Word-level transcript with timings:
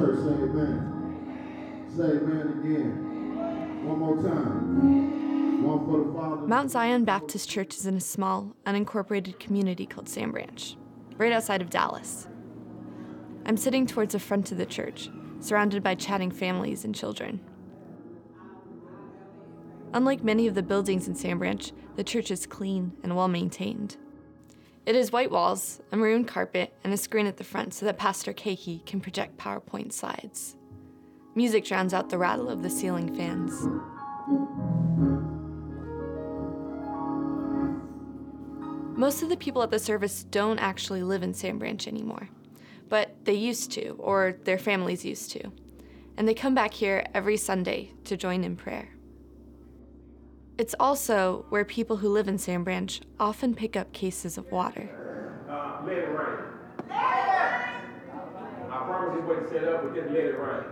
church. 0.00 0.18
Say 0.18 0.32
amen. 0.32 1.86
Say 1.96 2.02
amen 2.04 2.60
again. 2.60 3.86
One 3.86 3.98
more 3.98 4.16
time. 4.16 5.62
One 5.64 5.84
for 5.84 6.04
the 6.04 6.18
Father. 6.18 6.46
Mount 6.46 6.70
Zion 6.70 7.04
Baptist 7.04 7.48
Church 7.48 7.76
is 7.76 7.86
in 7.86 7.96
a 7.96 8.00
small, 8.00 8.54
unincorporated 8.66 9.38
community 9.38 9.86
called 9.86 10.08
Sand 10.08 10.32
Branch, 10.32 10.76
right 11.16 11.32
outside 11.32 11.60
of 11.60 11.70
Dallas. 11.70 12.28
I'm 13.44 13.56
sitting 13.56 13.86
towards 13.86 14.12
the 14.12 14.18
front 14.18 14.52
of 14.52 14.58
the 14.58 14.66
church, 14.66 15.10
surrounded 15.40 15.82
by 15.82 15.94
chatting 15.94 16.30
families 16.30 16.84
and 16.84 16.94
children. 16.94 17.40
Unlike 19.92 20.22
many 20.22 20.46
of 20.46 20.54
the 20.54 20.62
buildings 20.62 21.08
in 21.08 21.14
Sand 21.14 21.40
Branch, 21.40 21.72
the 21.96 22.04
church 22.04 22.30
is 22.30 22.46
clean 22.46 22.92
and 23.02 23.16
well 23.16 23.28
maintained. 23.28 23.96
It 24.86 24.94
has 24.94 25.12
white 25.12 25.30
walls, 25.30 25.80
a 25.92 25.96
maroon 25.96 26.24
carpet, 26.24 26.72
and 26.82 26.92
a 26.92 26.96
screen 26.96 27.26
at 27.26 27.36
the 27.36 27.44
front 27.44 27.74
so 27.74 27.86
that 27.86 27.98
Pastor 27.98 28.32
Cahee 28.32 28.82
can 28.86 29.00
project 29.00 29.36
PowerPoint 29.36 29.92
slides. 29.92 30.56
Music 31.34 31.64
drowns 31.64 31.94
out 31.94 32.08
the 32.08 32.18
rattle 32.18 32.48
of 32.48 32.62
the 32.62 32.70
ceiling 32.70 33.14
fans. 33.14 33.52
Most 38.98 39.22
of 39.22 39.28
the 39.28 39.36
people 39.36 39.62
at 39.62 39.70
the 39.70 39.78
service 39.78 40.24
don't 40.24 40.58
actually 40.58 41.02
live 41.02 41.22
in 41.22 41.34
Sand 41.34 41.58
Branch 41.58 41.86
anymore, 41.86 42.28
but 42.88 43.14
they 43.24 43.34
used 43.34 43.70
to, 43.72 43.90
or 43.98 44.36
their 44.44 44.58
families 44.58 45.04
used 45.04 45.30
to. 45.32 45.52
And 46.16 46.26
they 46.26 46.34
come 46.34 46.54
back 46.54 46.74
here 46.74 47.06
every 47.14 47.36
Sunday 47.36 47.92
to 48.04 48.16
join 48.16 48.44
in 48.44 48.56
prayer. 48.56 48.88
It's 50.60 50.74
also 50.78 51.46
where 51.48 51.64
people 51.64 51.96
who 51.96 52.10
live 52.10 52.28
in 52.28 52.36
Sand 52.36 52.66
Branch 52.66 53.00
often 53.18 53.54
pick 53.54 53.78
up 53.78 53.94
cases 53.94 54.36
of 54.36 54.52
water. 54.52 54.90
Uh, 55.48 55.80
let 55.86 55.96
it 55.96 56.08
rain. 56.10 56.36
I 56.90 57.80
promise 58.68 59.16
you 59.16 59.26
what 59.26 59.48
set 59.48 59.64
up, 59.64 59.84
but 59.84 59.94
just 59.94 60.10
let 60.10 60.22
it 60.22 60.38
rain. 60.38 60.64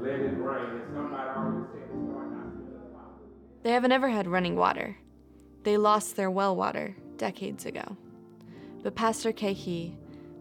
Let 0.00 0.18
it 0.18 0.38
rain. 0.38 0.70
And 0.70 0.82
somebody 0.92 1.30
always 1.36 1.66
said 1.70 1.82
it's 1.84 2.10
starting 2.10 2.34
out. 2.34 3.62
They 3.62 3.70
haven't 3.70 3.92
ever 3.92 4.08
had 4.08 4.26
running 4.26 4.56
water. 4.56 4.96
They 5.62 5.76
lost 5.76 6.16
their 6.16 6.32
well 6.32 6.56
water 6.56 6.96
decades 7.16 7.64
ago. 7.64 7.96
But 8.82 8.96
Pastor 8.96 9.30
Cahee 9.30 9.96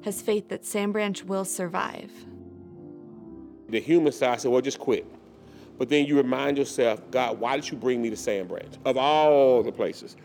has 0.05 0.23
faith 0.23 0.49
that 0.49 0.65
Sand 0.65 0.93
Branch 0.93 1.23
will 1.23 1.45
survive. 1.45 2.09
The 3.67 3.79
human 3.79 4.11
side 4.11 4.41
said, 4.41 4.49
well, 4.49 4.61
just 4.61 4.79
quit. 4.79 5.05
But 5.79 5.87
then 5.87 6.05
you 6.05 6.17
remind 6.17 6.57
yourself, 6.57 7.01
God, 7.09 7.39
why 7.39 7.55
did 7.55 7.71
you 7.71 7.77
bring 7.77 8.01
me 8.01 8.09
to 8.09 8.17
Sand 8.17 8.49
Branch? 8.49 8.73
Of 8.83 8.97
all 8.97 9.63
the 9.63 9.71
places. 9.71 10.17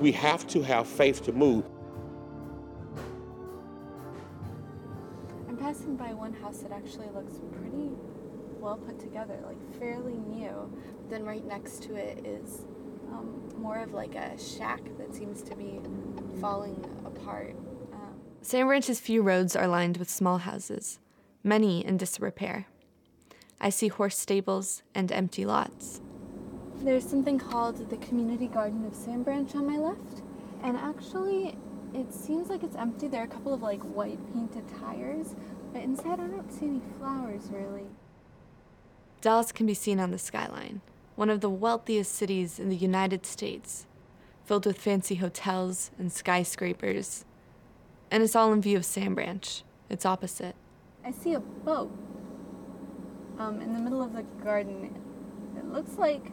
We 0.00 0.10
have 0.12 0.46
to 0.48 0.62
have 0.62 0.88
faith 0.88 1.22
to 1.26 1.32
move. 1.32 1.66
I'm 5.46 5.58
passing 5.58 5.96
by 5.96 6.14
one 6.14 6.32
house 6.32 6.58
that 6.60 6.72
actually 6.72 7.10
looks 7.14 7.34
pretty 7.52 7.90
well 8.58 8.78
put 8.78 8.98
together, 8.98 9.38
like 9.44 9.78
fairly 9.78 10.14
new. 10.14 10.72
Then 11.10 11.24
right 11.24 11.46
next 11.46 11.82
to 11.82 11.94
it 11.94 12.24
is 12.26 12.62
um, 13.12 13.46
more 13.58 13.78
of 13.80 13.92
like 13.92 14.14
a 14.14 14.38
shack 14.38 14.80
that 14.96 15.14
seems 15.14 15.42
to 15.42 15.54
be 15.54 15.78
falling 16.40 16.82
apart. 17.04 17.54
Um, 17.92 18.14
Sand 18.40 18.66
Branch's 18.66 18.98
few 18.98 19.20
roads 19.20 19.54
are 19.54 19.68
lined 19.68 19.98
with 19.98 20.08
small 20.08 20.38
houses, 20.38 21.00
many 21.42 21.84
in 21.84 21.98
disrepair. 21.98 22.66
I 23.64 23.70
see 23.70 23.88
horse 23.88 24.18
stables 24.18 24.82
and 24.94 25.10
empty 25.10 25.46
lots. 25.46 26.02
There's 26.82 27.08
something 27.08 27.38
called 27.38 27.88
the 27.88 27.96
Community 27.96 28.46
Garden 28.46 28.84
of 28.84 28.94
Sand 28.94 29.24
Branch 29.24 29.54
on 29.54 29.66
my 29.66 29.78
left, 29.78 30.20
and 30.62 30.76
actually, 30.76 31.56
it 31.94 32.12
seems 32.12 32.50
like 32.50 32.62
it's 32.62 32.76
empty. 32.76 33.08
There 33.08 33.22
are 33.22 33.24
a 33.24 33.26
couple 33.26 33.54
of 33.54 33.62
like 33.62 33.80
white 33.80 34.18
painted 34.34 34.64
tires, 34.78 35.34
but 35.72 35.82
inside 35.82 36.20
I 36.20 36.26
don't 36.26 36.52
see 36.52 36.66
any 36.66 36.82
flowers 36.98 37.48
really. 37.50 37.86
Dallas 39.22 39.50
can 39.50 39.64
be 39.64 39.72
seen 39.72 39.98
on 39.98 40.10
the 40.10 40.18
skyline, 40.18 40.82
one 41.16 41.30
of 41.30 41.40
the 41.40 41.48
wealthiest 41.48 42.14
cities 42.14 42.58
in 42.58 42.68
the 42.68 42.76
United 42.76 43.24
States, 43.24 43.86
filled 44.44 44.66
with 44.66 44.76
fancy 44.76 45.14
hotels 45.14 45.90
and 45.98 46.12
skyscrapers. 46.12 47.24
And 48.10 48.22
it's 48.22 48.36
all 48.36 48.52
in 48.52 48.60
view 48.60 48.76
of 48.76 48.84
Sand 48.84 49.14
Branch, 49.14 49.62
its 49.88 50.04
opposite. 50.04 50.54
I 51.02 51.12
see 51.12 51.32
a 51.32 51.40
boat 51.40 51.90
um, 53.38 53.60
in 53.60 53.72
the 53.72 53.78
middle 53.78 54.02
of 54.02 54.12
the 54.12 54.22
garden. 54.42 54.94
It 55.56 55.72
looks 55.72 55.96
like 55.98 56.32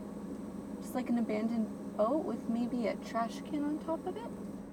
just 0.81 0.95
like 0.95 1.09
an 1.09 1.19
abandoned 1.19 1.67
boat 1.97 2.25
with 2.25 2.49
maybe 2.49 2.87
a 2.87 2.95
trash 2.95 3.41
can 3.49 3.63
on 3.63 3.79
top 3.79 4.05
of 4.07 4.17
it. 4.17 4.23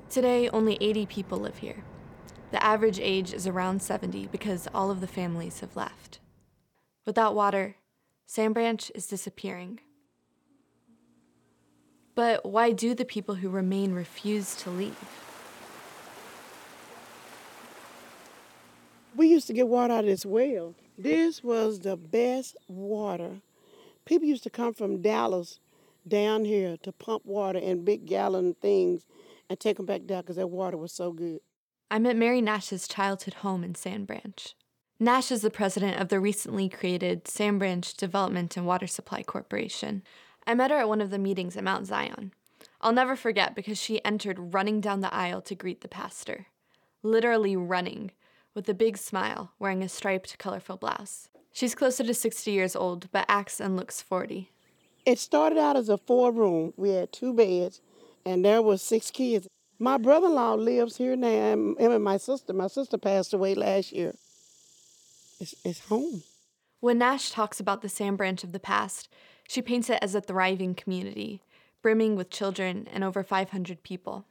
Today, 0.08 0.48
only 0.48 0.78
80 0.80 1.06
people 1.06 1.38
live 1.38 1.58
here. 1.58 1.84
The 2.50 2.64
average 2.64 2.98
age 2.98 3.34
is 3.34 3.46
around 3.46 3.82
70 3.82 4.28
because 4.28 4.68
all 4.72 4.90
of 4.90 5.00
the 5.00 5.06
families 5.06 5.60
have 5.60 5.76
left. 5.76 6.18
Without 7.04 7.34
water, 7.34 7.76
Sand 8.26 8.54
Branch 8.54 8.90
is 8.94 9.06
disappearing. 9.06 9.80
But 12.14 12.44
why 12.44 12.72
do 12.72 12.94
the 12.94 13.04
people 13.04 13.36
who 13.36 13.48
remain 13.48 13.92
refuse 13.92 14.54
to 14.56 14.70
leave? 14.70 15.27
We 19.18 19.26
used 19.26 19.48
to 19.48 19.52
get 19.52 19.66
water 19.66 19.94
out 19.94 20.04
of 20.04 20.06
this 20.06 20.24
well. 20.24 20.76
This 20.96 21.42
was 21.42 21.80
the 21.80 21.96
best 21.96 22.56
water. 22.68 23.40
People 24.04 24.28
used 24.28 24.44
to 24.44 24.50
come 24.50 24.72
from 24.72 25.02
Dallas 25.02 25.58
down 26.06 26.44
here 26.44 26.76
to 26.84 26.92
pump 26.92 27.26
water 27.26 27.58
in 27.58 27.84
big 27.84 28.06
gallon 28.06 28.54
things 28.54 29.06
and 29.50 29.58
take 29.58 29.78
them 29.78 29.86
back 29.86 30.06
down 30.06 30.20
because 30.20 30.36
that 30.36 30.46
water 30.46 30.76
was 30.76 30.92
so 30.92 31.10
good. 31.10 31.40
I'm 31.90 32.06
at 32.06 32.14
Mary 32.14 32.40
Nash's 32.40 32.86
childhood 32.86 33.34
home 33.34 33.64
in 33.64 33.74
Sand 33.74 34.06
Branch. 34.06 34.54
Nash 35.00 35.32
is 35.32 35.42
the 35.42 35.50
president 35.50 36.00
of 36.00 36.10
the 36.10 36.20
recently 36.20 36.68
created 36.68 37.26
Sand 37.26 37.58
Branch 37.58 37.92
Development 37.94 38.56
and 38.56 38.66
Water 38.66 38.86
Supply 38.86 39.24
Corporation. 39.24 40.04
I 40.46 40.54
met 40.54 40.70
her 40.70 40.78
at 40.78 40.88
one 40.88 41.00
of 41.00 41.10
the 41.10 41.18
meetings 41.18 41.56
at 41.56 41.64
Mount 41.64 41.88
Zion. 41.88 42.32
I'll 42.80 42.92
never 42.92 43.16
forget 43.16 43.56
because 43.56 43.78
she 43.78 44.04
entered 44.04 44.54
running 44.54 44.80
down 44.80 45.00
the 45.00 45.12
aisle 45.12 45.42
to 45.42 45.56
greet 45.56 45.80
the 45.80 45.88
pastor. 45.88 46.46
Literally 47.02 47.56
running, 47.56 48.12
with 48.54 48.68
a 48.68 48.74
big 48.74 48.98
smile, 48.98 49.52
wearing 49.58 49.82
a 49.82 49.88
striped, 49.88 50.38
colorful 50.38 50.76
blouse. 50.76 51.28
She's 51.52 51.74
closer 51.74 52.04
to 52.04 52.14
60 52.14 52.50
years 52.50 52.76
old, 52.76 53.10
but 53.10 53.26
acts 53.28 53.60
and 53.60 53.76
looks 53.76 54.00
40. 54.00 54.50
It 55.04 55.18
started 55.18 55.58
out 55.58 55.76
as 55.76 55.88
a 55.88 55.98
four 55.98 56.30
room. 56.30 56.72
We 56.76 56.90
had 56.90 57.12
two 57.12 57.32
beds, 57.32 57.80
and 58.24 58.44
there 58.44 58.62
was 58.62 58.82
six 58.82 59.10
kids. 59.10 59.48
My 59.78 59.96
brother-in-law 59.96 60.54
lives 60.54 60.96
here 60.96 61.16
now, 61.16 61.28
and 61.28 61.78
him 61.78 61.92
and 61.92 62.04
my 62.04 62.16
sister. 62.16 62.52
My 62.52 62.66
sister 62.66 62.98
passed 62.98 63.32
away 63.32 63.54
last 63.54 63.92
year. 63.92 64.14
It's, 65.40 65.54
it's 65.64 65.80
home. 65.80 66.22
When 66.80 66.98
Nash 66.98 67.30
talks 67.30 67.58
about 67.58 67.82
the 67.82 67.88
Sand 67.88 68.18
Branch 68.18 68.42
of 68.44 68.52
the 68.52 68.60
past, 68.60 69.08
she 69.48 69.62
paints 69.62 69.88
it 69.88 69.98
as 70.02 70.14
a 70.14 70.20
thriving 70.20 70.74
community, 70.74 71.42
brimming 71.82 72.16
with 72.16 72.30
children 72.30 72.86
and 72.92 73.02
over 73.02 73.22
500 73.22 73.82
people. 73.82 74.26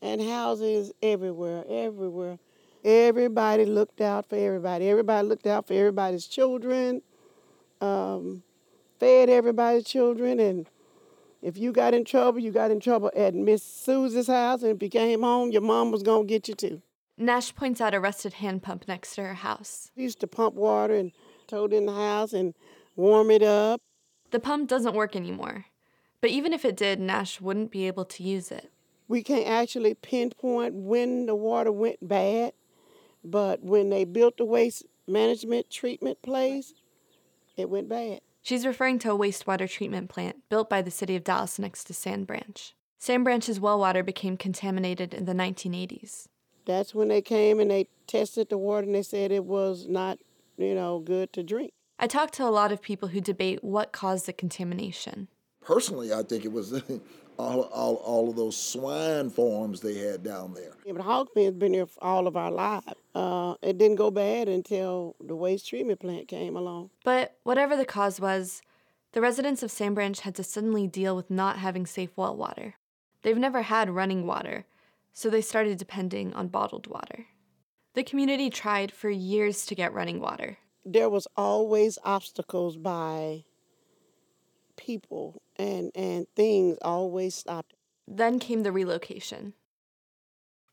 And 0.00 0.20
houses 0.20 0.92
everywhere, 1.02 1.64
everywhere. 1.68 2.38
Everybody 2.84 3.64
looked 3.64 4.02
out 4.02 4.28
for 4.28 4.36
everybody. 4.36 4.90
Everybody 4.90 5.26
looked 5.26 5.46
out 5.46 5.66
for 5.66 5.72
everybody's 5.72 6.26
children, 6.26 7.00
um, 7.80 8.42
fed 9.00 9.30
everybody's 9.30 9.84
children, 9.84 10.38
and 10.38 10.68
if 11.40 11.56
you 11.56 11.72
got 11.72 11.94
in 11.94 12.04
trouble, 12.04 12.40
you 12.40 12.50
got 12.50 12.70
in 12.70 12.80
trouble 12.80 13.10
at 13.16 13.34
Miss 13.34 13.62
Susie's 13.62 14.26
house, 14.26 14.62
and 14.62 14.76
if 14.76 14.82
you 14.82 14.90
came 14.90 15.22
home, 15.22 15.50
your 15.50 15.62
mom 15.62 15.92
was 15.92 16.02
gonna 16.02 16.24
get 16.24 16.46
you 16.46 16.54
too. 16.54 16.82
Nash 17.16 17.54
points 17.54 17.80
out 17.80 17.94
a 17.94 18.00
rusted 18.00 18.34
hand 18.34 18.62
pump 18.62 18.86
next 18.86 19.14
to 19.14 19.22
her 19.22 19.34
house. 19.34 19.90
We 19.96 20.02
used 20.02 20.20
to 20.20 20.26
pump 20.26 20.54
water 20.54 20.94
and 20.94 21.12
tow 21.46 21.64
it 21.64 21.72
in 21.72 21.86
the 21.86 21.94
house 21.94 22.34
and 22.34 22.52
warm 22.96 23.30
it 23.30 23.42
up. 23.42 23.80
The 24.30 24.40
pump 24.40 24.68
doesn't 24.68 24.94
work 24.94 25.16
anymore, 25.16 25.66
but 26.20 26.28
even 26.28 26.52
if 26.52 26.66
it 26.66 26.76
did, 26.76 27.00
Nash 27.00 27.40
wouldn't 27.40 27.70
be 27.70 27.86
able 27.86 28.04
to 28.04 28.22
use 28.22 28.50
it. 28.50 28.70
We 29.08 29.22
can't 29.22 29.46
actually 29.46 29.94
pinpoint 29.94 30.74
when 30.74 31.24
the 31.26 31.34
water 31.34 31.72
went 31.72 32.06
bad 32.06 32.52
but 33.24 33.62
when 33.62 33.90
they 33.90 34.04
built 34.04 34.36
the 34.36 34.44
waste 34.44 34.84
management 35.06 35.70
treatment 35.70 36.20
place, 36.22 36.74
it 37.56 37.70
went 37.70 37.88
bad. 37.88 38.20
She's 38.42 38.66
referring 38.66 38.98
to 39.00 39.12
a 39.12 39.18
wastewater 39.18 39.68
treatment 39.68 40.10
plant 40.10 40.36
built 40.50 40.68
by 40.68 40.82
the 40.82 40.90
city 40.90 41.16
of 41.16 41.24
Dallas 41.24 41.58
next 41.58 41.84
to 41.84 41.94
Sand 41.94 42.26
Branch. 42.26 42.74
Sand 42.98 43.24
Branch's 43.24 43.58
well 43.58 43.78
water 43.78 44.02
became 44.02 44.36
contaminated 44.36 45.14
in 45.14 45.24
the 45.24 45.32
1980s. 45.32 46.26
That's 46.66 46.94
when 46.94 47.08
they 47.08 47.22
came 47.22 47.60
and 47.60 47.70
they 47.70 47.88
tested 48.06 48.48
the 48.50 48.58
water 48.58 48.86
and 48.86 48.94
they 48.94 49.02
said 49.02 49.32
it 49.32 49.44
was 49.44 49.86
not, 49.88 50.18
you 50.56 50.74
know, 50.74 50.98
good 50.98 51.32
to 51.34 51.42
drink. 51.42 51.72
I 51.98 52.06
talked 52.06 52.34
to 52.34 52.44
a 52.44 52.50
lot 52.50 52.72
of 52.72 52.82
people 52.82 53.08
who 53.08 53.20
debate 53.20 53.62
what 53.62 53.92
caused 53.92 54.26
the 54.26 54.32
contamination. 54.32 55.28
Personally, 55.62 56.12
I 56.12 56.22
think 56.22 56.44
it 56.44 56.52
was 56.52 56.82
all, 57.38 57.62
all, 57.62 57.94
all 57.96 58.30
of 58.30 58.36
those 58.36 58.56
swine 58.56 59.30
farms 59.30 59.80
they 59.80 59.94
had 59.98 60.22
down 60.22 60.54
there. 60.54 60.72
Yeah, 60.84 60.92
but 60.92 61.02
hog 61.02 61.28
pen's 61.34 61.56
been 61.56 61.74
here 61.74 61.86
all 62.00 62.26
of 62.26 62.36
our 62.36 62.50
lives. 62.50 62.86
Uh, 63.14 63.54
it 63.62 63.78
didn't 63.78 63.96
go 63.96 64.10
bad 64.10 64.48
until 64.48 65.16
the 65.20 65.36
waste 65.36 65.68
treatment 65.68 66.00
plant 66.00 66.28
came 66.28 66.56
along. 66.56 66.90
But 67.04 67.36
whatever 67.42 67.76
the 67.76 67.84
cause 67.84 68.20
was, 68.20 68.62
the 69.12 69.20
residents 69.20 69.62
of 69.62 69.70
Sand 69.70 69.94
Branch 69.94 70.18
had 70.20 70.34
to 70.36 70.42
suddenly 70.42 70.86
deal 70.86 71.14
with 71.14 71.30
not 71.30 71.58
having 71.58 71.86
safe 71.86 72.10
well 72.16 72.36
water. 72.36 72.74
They've 73.22 73.38
never 73.38 73.62
had 73.62 73.88
running 73.88 74.26
water, 74.26 74.66
so 75.12 75.30
they 75.30 75.40
started 75.40 75.78
depending 75.78 76.34
on 76.34 76.48
bottled 76.48 76.86
water. 76.86 77.26
The 77.94 78.02
community 78.02 78.50
tried 78.50 78.90
for 78.92 79.08
years 79.08 79.66
to 79.66 79.74
get 79.74 79.94
running 79.94 80.20
water. 80.20 80.58
There 80.84 81.08
was 81.08 81.28
always 81.36 81.96
obstacles 82.04 82.76
by 82.76 83.44
people 84.76 85.42
and, 85.56 85.90
and 85.94 86.26
things 86.34 86.78
always 86.82 87.34
stopped. 87.34 87.74
Then 88.06 88.38
came 88.38 88.62
the 88.62 88.72
relocation. 88.72 89.54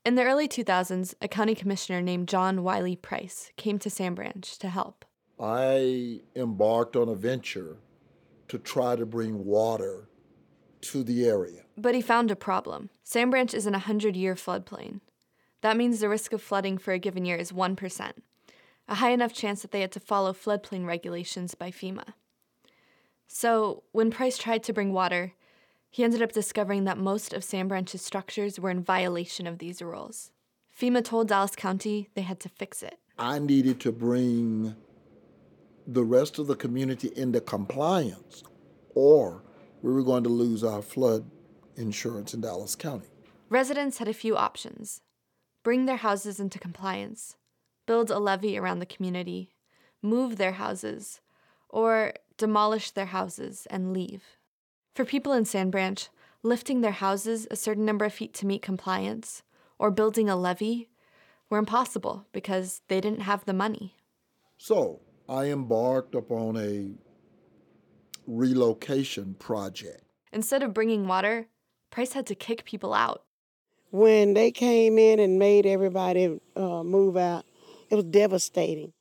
In 0.03 0.15
the 0.15 0.23
early 0.23 0.47
2000s, 0.47 1.13
a 1.21 1.27
county 1.27 1.53
commissioner 1.53 2.01
named 2.01 2.27
John 2.27 2.63
Wiley 2.63 2.95
Price 2.95 3.51
came 3.55 3.77
to 3.79 3.89
Sand 3.89 4.15
Branch 4.15 4.57
to 4.57 4.69
help. 4.69 5.05
I 5.39 6.21
embarked 6.35 6.95
on 6.95 7.07
a 7.07 7.15
venture 7.15 7.77
to 8.47 8.57
try 8.57 8.95
to 8.95 9.05
bring 9.05 9.45
water 9.45 10.09
to 10.81 11.03
the 11.03 11.27
area. 11.27 11.61
But 11.77 11.95
he 11.95 12.01
found 12.01 12.31
a 12.31 12.35
problem. 12.35 12.89
Sand 13.03 13.31
Branch 13.31 13.53
is 13.53 13.67
in 13.67 13.73
a 13.73 13.77
100 13.77 14.15
year 14.15 14.35
floodplain. 14.35 15.01
That 15.61 15.77
means 15.77 15.99
the 15.99 16.09
risk 16.09 16.33
of 16.33 16.41
flooding 16.41 16.77
for 16.77 16.91
a 16.91 16.99
given 16.99 17.23
year 17.23 17.37
is 17.37 17.51
1%, 17.51 18.11
a 18.87 18.95
high 18.95 19.11
enough 19.11 19.33
chance 19.33 19.61
that 19.61 19.71
they 19.71 19.81
had 19.81 19.91
to 19.91 19.99
follow 19.99 20.33
floodplain 20.33 20.85
regulations 20.85 21.53
by 21.53 21.69
FEMA. 21.69 22.13
So, 23.33 23.83
when 23.93 24.11
Price 24.11 24.37
tried 24.37 24.61
to 24.63 24.73
bring 24.73 24.91
water, 24.91 25.31
he 25.89 26.03
ended 26.03 26.21
up 26.21 26.33
discovering 26.33 26.83
that 26.83 26.97
most 26.97 27.33
of 27.33 27.45
Sand 27.45 27.69
Branch's 27.69 28.01
structures 28.01 28.59
were 28.59 28.69
in 28.69 28.83
violation 28.83 29.47
of 29.47 29.57
these 29.57 29.81
rules. 29.81 30.31
FEMA 30.77 31.01
told 31.01 31.29
Dallas 31.29 31.55
County 31.55 32.09
they 32.13 32.23
had 32.23 32.41
to 32.41 32.49
fix 32.49 32.83
it. 32.83 32.99
I 33.17 33.39
needed 33.39 33.79
to 33.79 33.93
bring 33.93 34.75
the 35.87 36.03
rest 36.03 36.39
of 36.39 36.47
the 36.47 36.57
community 36.57 37.09
into 37.15 37.39
compliance, 37.39 38.43
or 38.95 39.43
we 39.81 39.93
were 39.93 40.03
going 40.03 40.25
to 40.25 40.29
lose 40.29 40.61
our 40.61 40.81
flood 40.81 41.23
insurance 41.77 42.33
in 42.33 42.41
Dallas 42.41 42.75
County. 42.75 43.07
Residents 43.47 43.99
had 43.99 44.09
a 44.09 44.13
few 44.13 44.35
options 44.35 45.01
bring 45.63 45.85
their 45.85 45.97
houses 45.97 46.37
into 46.39 46.59
compliance, 46.59 47.37
build 47.85 48.11
a 48.11 48.19
levee 48.19 48.57
around 48.57 48.79
the 48.79 48.85
community, 48.85 49.53
move 50.01 50.35
their 50.35 50.53
houses, 50.53 51.21
or 51.69 52.13
demolish 52.41 52.89
their 52.89 53.05
houses 53.05 53.67
and 53.69 53.93
leave. 53.93 54.23
For 54.95 55.05
people 55.05 55.31
in 55.31 55.45
Sand 55.45 55.71
Branch, 55.71 56.09
lifting 56.41 56.81
their 56.81 56.91
houses 56.91 57.47
a 57.51 57.55
certain 57.55 57.85
number 57.85 58.03
of 58.03 58.13
feet 58.13 58.33
to 58.33 58.47
meet 58.47 58.63
compliance, 58.63 59.43
or 59.77 59.91
building 59.91 60.27
a 60.27 60.35
levee, 60.35 60.89
were 61.51 61.59
impossible 61.59 62.25
because 62.31 62.81
they 62.87 62.99
didn't 62.99 63.21
have 63.21 63.45
the 63.45 63.53
money. 63.53 63.95
So 64.57 65.01
I 65.29 65.45
embarked 65.45 66.15
upon 66.15 66.57
a 66.57 66.89
relocation 68.25 69.35
project. 69.35 70.03
Instead 70.33 70.63
of 70.63 70.73
bringing 70.73 71.07
water, 71.07 71.47
Price 71.91 72.13
had 72.13 72.25
to 72.25 72.35
kick 72.35 72.65
people 72.65 72.93
out. 72.95 73.23
When 73.91 74.33
they 74.33 74.49
came 74.49 74.97
in 74.97 75.19
and 75.19 75.37
made 75.37 75.67
everybody 75.67 76.39
uh, 76.55 76.83
move 76.83 77.17
out, 77.17 77.45
it 77.91 77.95
was 77.95 78.05
devastating. 78.05 78.93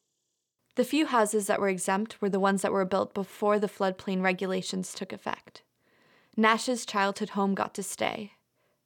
The 0.80 0.86
few 0.86 1.04
houses 1.04 1.46
that 1.46 1.60
were 1.60 1.68
exempt 1.68 2.22
were 2.22 2.30
the 2.30 2.40
ones 2.40 2.62
that 2.62 2.72
were 2.72 2.86
built 2.86 3.12
before 3.12 3.58
the 3.58 3.68
floodplain 3.68 4.22
regulations 4.22 4.94
took 4.94 5.12
effect. 5.12 5.60
Nash's 6.38 6.86
childhood 6.86 7.28
home 7.28 7.54
got 7.54 7.74
to 7.74 7.82
stay, 7.82 8.32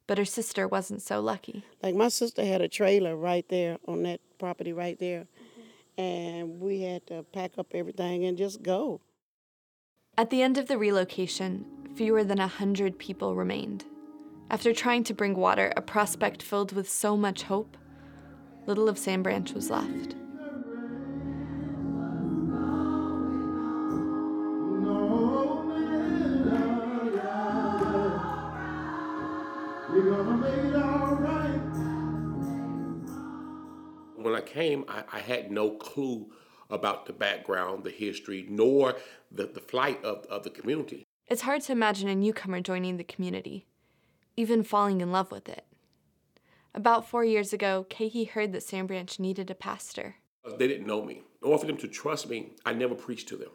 but 0.05 0.17
her 0.17 0.25
sister 0.25 0.67
wasn't 0.67 1.01
so 1.01 1.21
lucky. 1.21 1.63
Like 1.81 1.95
my 1.95 2.09
sister 2.09 2.43
had 2.43 2.59
a 2.59 2.67
trailer 2.67 3.15
right 3.15 3.47
there 3.47 3.77
on 3.87 4.03
that 4.03 4.19
property 4.39 4.73
right 4.73 4.99
there, 4.99 5.27
and 5.97 6.59
we 6.59 6.81
had 6.81 7.07
to 7.07 7.23
pack 7.31 7.53
up 7.57 7.67
everything 7.73 8.25
and 8.25 8.37
just 8.37 8.61
go. 8.61 8.99
At 10.17 10.31
the 10.31 10.41
end 10.41 10.57
of 10.57 10.67
the 10.67 10.77
relocation, 10.77 11.63
fewer 11.95 12.25
than 12.25 12.39
a 12.39 12.49
hundred 12.49 12.99
people 12.99 13.37
remained. 13.37 13.85
After 14.49 14.73
trying 14.73 15.05
to 15.05 15.13
bring 15.13 15.33
water, 15.33 15.71
a 15.77 15.81
prospect 15.81 16.43
filled 16.43 16.73
with 16.73 16.89
so 16.89 17.15
much 17.15 17.43
hope, 17.43 17.77
little 18.65 18.89
of 18.89 18.97
Sand 18.97 19.23
Branch 19.23 19.53
was 19.53 19.69
left. 19.69 20.17
Came, 34.55 34.85
I, 34.87 35.03
I 35.11 35.19
had 35.19 35.51
no 35.51 35.71
clue 35.71 36.31
about 36.69 37.07
the 37.07 37.11
background, 37.11 37.83
the 37.83 37.89
history, 37.89 38.45
nor 38.47 38.95
the, 39.29 39.47
the 39.47 39.59
flight 39.59 40.01
of, 40.05 40.25
of 40.27 40.43
the 40.43 40.49
community. 40.49 41.03
It's 41.27 41.41
hard 41.41 41.59
to 41.63 41.73
imagine 41.73 42.07
a 42.07 42.15
newcomer 42.15 42.61
joining 42.61 42.95
the 42.95 43.03
community, 43.03 43.65
even 44.37 44.63
falling 44.63 45.01
in 45.01 45.11
love 45.11 45.29
with 45.29 45.49
it. 45.49 45.65
About 46.73 47.05
four 47.05 47.25
years 47.25 47.51
ago, 47.51 47.85
Cahee 47.89 48.23
heard 48.23 48.53
that 48.53 48.63
Sand 48.63 48.87
Branch 48.87 49.19
needed 49.19 49.51
a 49.51 49.55
pastor. 49.55 50.15
They 50.57 50.69
didn't 50.69 50.87
know 50.87 51.03
me. 51.03 51.23
Order 51.41 51.57
for 51.57 51.67
them 51.67 51.75
to 51.75 51.89
trust 51.89 52.29
me, 52.29 52.51
I 52.65 52.71
never 52.71 52.95
preached 52.95 53.27
to 53.29 53.35
them. 53.35 53.51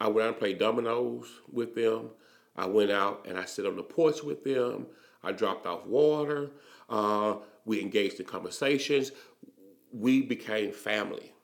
I 0.00 0.08
went 0.08 0.26
out 0.26 0.28
and 0.30 0.38
played 0.38 0.58
dominoes 0.58 1.28
with 1.52 1.76
them. 1.76 2.10
I 2.56 2.66
went 2.66 2.90
out 2.90 3.26
and 3.28 3.38
I 3.38 3.44
sit 3.44 3.64
on 3.64 3.76
the 3.76 3.84
porch 3.84 4.24
with 4.24 4.42
them. 4.42 4.86
I 5.22 5.30
dropped 5.30 5.66
off 5.66 5.86
water. 5.86 6.50
Uh, 6.90 7.36
we 7.64 7.80
engaged 7.80 8.18
in 8.18 8.26
conversations. 8.26 9.12
We 9.96 10.22
became 10.22 10.72
family, 10.72 11.34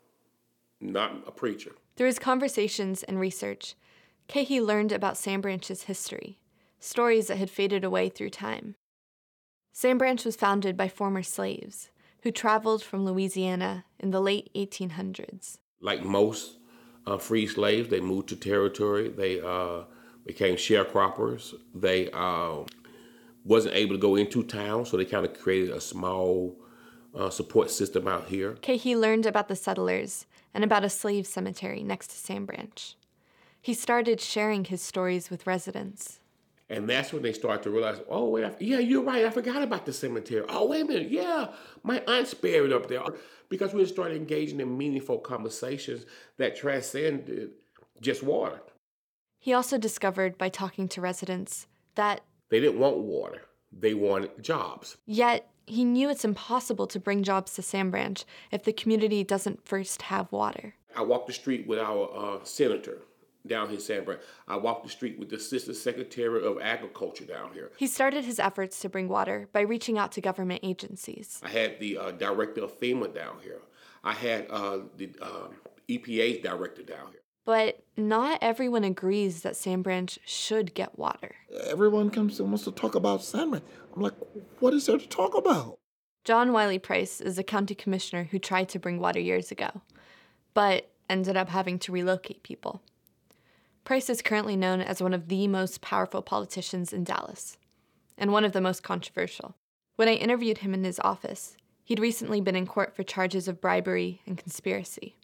not 0.81 1.23
a 1.25 1.31
preacher. 1.31 1.71
Through 1.97 2.09
his 2.09 2.19
conversations 2.19 3.05
and 3.05 3.21
research, 3.21 3.77
Cahee 4.27 4.61
learned 4.61 4.91
about 4.91 5.17
Sand 5.17 5.43
Branch's 5.43 5.85
history, 5.85 6.41
stories 6.81 7.29
that 7.29 7.37
had 7.37 7.49
faded 7.49 7.85
away 7.85 8.09
through 8.09 8.31
time. 8.31 8.75
Sand 9.73 10.01
Branch 10.01 10.25
was 10.25 10.35
founded 10.35 10.77
by 10.77 10.89
former 10.89 11.23
slaves 11.23 11.91
who 12.23 12.33
traveled 12.33 12.83
from 12.83 13.05
Louisiana 13.05 13.85
in 14.01 14.11
the 14.11 14.21
late 14.21 14.51
1800s. 14.57 15.59
Like 15.81 16.03
most 16.03 16.59
uh, 17.07 17.19
free 17.19 17.47
slaves, 17.47 17.89
they 17.89 18.01
moved 18.01 18.31
to 18.31 18.37
territory. 18.37 19.11
They 19.11 19.41
uh, 19.41 19.85
became 20.27 20.57
sharecroppers. 20.57 21.55
They 21.73 22.11
uh, 22.11 22.65
wasn't 23.45 23.77
able 23.77 23.95
to 23.95 24.01
go 24.01 24.17
into 24.17 24.43
town, 24.43 24.87
so 24.87 24.97
they 24.97 25.05
kind 25.05 25.25
of 25.25 25.39
created 25.39 25.71
a 25.71 25.81
small 25.81 26.59
uh, 27.15 27.31
support 27.31 27.71
system 27.71 28.07
out 28.07 28.29
here. 28.29 28.57
Cahee 28.63 28.97
learned 28.97 29.27
about 29.27 29.49
the 29.49 29.57
settlers 29.57 30.27
and 30.55 30.65
about 30.65 30.85
a 30.85 30.89
slave 30.89 31.27
cemetery 31.27 31.83
next 31.83 32.09
to 32.09 32.17
Sand 32.17 32.47
Branch. 32.47 32.97
He 33.61 33.75
started 33.75 34.21
sharing 34.21 34.65
his 34.65 34.81
stories 34.81 35.31
with 35.31 35.47
residents. 35.47 36.21
And 36.69 36.89
that's 36.89 37.13
when 37.13 37.23
they 37.23 37.33
start 37.33 37.65
to 37.65 37.71
realize, 37.71 38.01
oh, 38.09 38.29
wait, 38.29 38.45
I, 38.45 38.55
yeah, 38.61 38.79
you're 38.79 39.03
right. 39.03 39.25
I 39.25 39.31
forgot 39.31 39.63
about 39.63 39.87
the 39.87 39.93
cemetery. 39.93 40.45
Oh, 40.49 40.69
wait 40.69 40.83
a 40.83 40.85
minute. 40.85 41.11
Yeah, 41.11 41.49
my 41.83 41.99
aunt's 42.07 42.33
buried 42.33 42.73
up 42.73 42.87
there. 42.87 43.03
Because 43.49 43.75
we 43.75 43.85
started 43.87 44.17
engaging 44.17 44.61
in 44.61 44.79
meaningful 44.79 45.19
conversations 45.19 46.07
that 46.39 46.55
transcended 46.55 47.51
just 48.01 48.23
water. 48.23 48.61
He 49.41 49.53
also 49.53 49.79
discovered 49.79 50.39
by 50.39 50.49
talking 50.49 50.87
to 50.89 51.01
residents 51.01 51.67
that 51.97 52.21
They 52.51 52.61
didn't 52.61 52.79
want 52.79 52.99
water, 52.99 53.43
they 53.73 53.95
want 53.95 54.43
jobs. 54.43 54.97
Yet, 55.07 55.49
he 55.67 55.85
knew 55.85 56.11
it's 56.11 56.25
impossible 56.25 56.87
to 56.89 56.99
bring 56.99 57.23
jobs 57.23 57.55
to 57.55 57.63
Sand 57.63 57.93
Branch 57.93 58.25
if 58.51 58.65
the 58.65 58.73
community 58.73 59.23
doesn't 59.23 59.67
first 59.67 60.03
have 60.03 60.31
water. 60.33 60.75
I 60.97 61.03
walked 61.03 61.29
the 61.29 61.33
street 61.33 61.67
with 61.67 61.79
our 61.79 62.11
uh, 62.15 62.45
senator 62.45 62.99
down 63.47 63.69
here 63.69 63.77
in 63.77 63.81
Sand 63.81 64.05
Branch. 64.05 64.21
I 64.49 64.57
walked 64.57 64.85
the 64.85 64.91
street 64.91 65.19
with 65.19 65.31
the 65.31 65.37
assistant 65.37 65.77
secretary 65.77 66.45
of 66.45 66.61
agriculture 66.61 67.25
down 67.25 67.53
here. 67.53 67.71
He 67.77 67.87
started 67.87 68.25
his 68.25 68.39
efforts 68.39 68.81
to 68.81 68.89
bring 68.89 69.09
water 69.09 69.49
by 69.53 69.61
reaching 69.61 69.99
out 69.99 70.13
to 70.13 70.21
government 70.21 70.61
agencies. 70.63 71.41
I 71.43 71.49
had 71.49 71.79
the 71.79 71.99
uh, 71.99 72.11
director 72.13 72.65
of 72.65 72.79
FEMA 72.79 73.15
down 73.15 73.37
here. 73.43 73.61
I 74.03 74.13
had 74.13 74.47
uh, 74.51 74.79
the 74.97 75.11
uh, 75.21 75.49
EPA's 75.89 76.43
director 76.43 76.83
down 76.83 77.09
here. 77.13 77.20
But 77.45 77.83
not 77.97 78.39
everyone 78.43 78.85
agrees 78.85 79.43
that 79.43 79.57
Sand 79.57 79.85
Branch 79.85 80.19
should 80.25 80.75
get 80.75 80.99
water. 80.99 81.37
Everyone 81.67 82.11
comes 82.11 82.39
and 82.39 82.49
wants 82.49 82.65
to 82.65 82.73
talk 82.73 82.95
about 82.95 83.23
Sand 83.23 83.51
Branch. 83.51 83.65
I'm 83.95 84.03
like, 84.03 84.15
what 84.61 84.75
is 84.75 84.87
there 84.87 84.99
to 84.99 85.09
talk 85.09 85.35
about? 85.37 85.79
John 86.25 86.53
Wiley 86.53 86.79
Price 86.79 87.21
is 87.21 87.39
a 87.39 87.43
county 87.43 87.75
commissioner 87.75 88.25
who 88.25 88.39
tried 88.39 88.69
to 88.71 88.79
bring 88.79 89.01
water 89.01 89.21
years 89.21 89.51
ago, 89.51 89.81
but 90.53 90.91
ended 91.09 91.37
up 91.37 91.49
having 91.49 91.79
to 91.81 91.93
relocate 91.93 92.43
people. 92.43 92.83
Price 93.85 94.11
is 94.11 94.23
currently 94.23 94.55
known 94.55 94.81
as 94.81 95.03
one 95.03 95.15
of 95.15 95.29
the 95.29 95.49
most 95.49 95.81
powerful 95.81 96.23
politicians 96.23 96.93
in 96.93 97.05
Dallas, 97.05 97.57
and 98.19 98.33
one 98.33 98.45
of 98.45 98.53
the 98.53 98.61
most 98.61 98.83
controversial. 98.83 99.57
When 99.97 100.09
I 100.09 100.15
interviewed 100.15 100.59
him 100.59 100.75
in 100.75 100.85
his 100.85 101.01
office, 101.01 101.57
he'd 101.85 101.99
recently 101.99 102.41
been 102.41 102.55
in 102.55 102.67
court 102.67 102.95
for 102.95 103.03
charges 103.03 103.49
of 103.49 103.61
bribery 103.61 104.21
and 104.27 104.37
conspiracy. 104.37 105.17